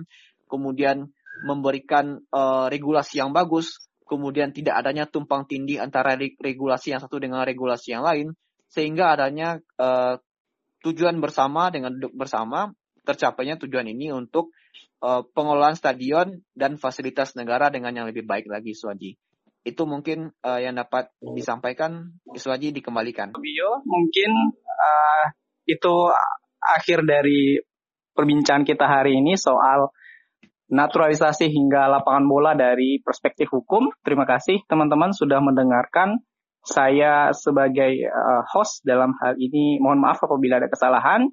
kemudian 0.49 1.05
memberikan 1.45 2.17
uh, 2.33 2.65
regulasi 2.67 3.21
yang 3.21 3.29
bagus, 3.29 3.77
kemudian 4.09 4.49
tidak 4.49 4.81
adanya 4.81 5.05
tumpang 5.05 5.45
tindih 5.45 5.77
antara 5.77 6.17
regulasi 6.17 6.97
yang 6.97 7.01
satu 7.01 7.21
dengan 7.21 7.45
regulasi 7.45 7.93
yang 7.93 8.01
lain, 8.01 8.33
sehingga 8.73 9.13
adanya 9.13 9.61
uh, 9.77 10.17
tujuan 10.81 11.21
bersama 11.21 11.69
dengan 11.69 11.93
duduk 11.93 12.13
bersama 12.17 12.73
tercapainya 13.07 13.55
tujuan 13.55 13.87
ini 13.87 14.11
untuk 14.11 14.51
uh, 15.01 15.21
pengelolaan 15.33 15.77
stadion 15.77 16.41
dan 16.57 16.77
fasilitas 16.81 17.33
negara 17.37 17.69
dengan 17.69 17.93
yang 17.93 18.05
lebih 18.09 18.25
baik 18.25 18.49
lagi, 18.49 18.73
Suwaji. 18.73 19.17
Itu 19.67 19.83
mungkin 19.83 20.31
uh, 20.41 20.59
yang 20.61 20.79
dapat 20.79 21.11
disampaikan, 21.19 22.15
Suwaji 22.23 22.71
dikembalikan. 22.71 23.35
Bio, 23.35 23.83
mungkin 23.83 24.31
uh, 24.63 25.25
itu 25.67 26.11
akhir 26.63 27.03
dari 27.03 27.59
perbincangan 28.15 28.65
kita 28.65 28.85
hari 28.87 29.19
ini 29.19 29.37
soal 29.37 29.93
naturalisasi 30.67 31.47
hingga 31.47 31.87
lapangan 31.87 32.25
bola 32.27 32.51
dari 32.57 32.99
perspektif 32.99 33.47
hukum. 33.51 33.87
Terima 34.03 34.27
kasih 34.27 34.63
teman-teman 34.67 35.15
sudah 35.15 35.39
mendengarkan. 35.39 36.19
Saya 36.67 37.31
sebagai 37.31 38.03
uh, 38.11 38.43
host 38.51 38.83
dalam 38.83 39.15
hal 39.23 39.39
ini 39.39 39.79
mohon 39.79 40.03
maaf 40.03 40.19
apabila 40.19 40.59
ada 40.59 40.67
kesalahan. 40.67 41.31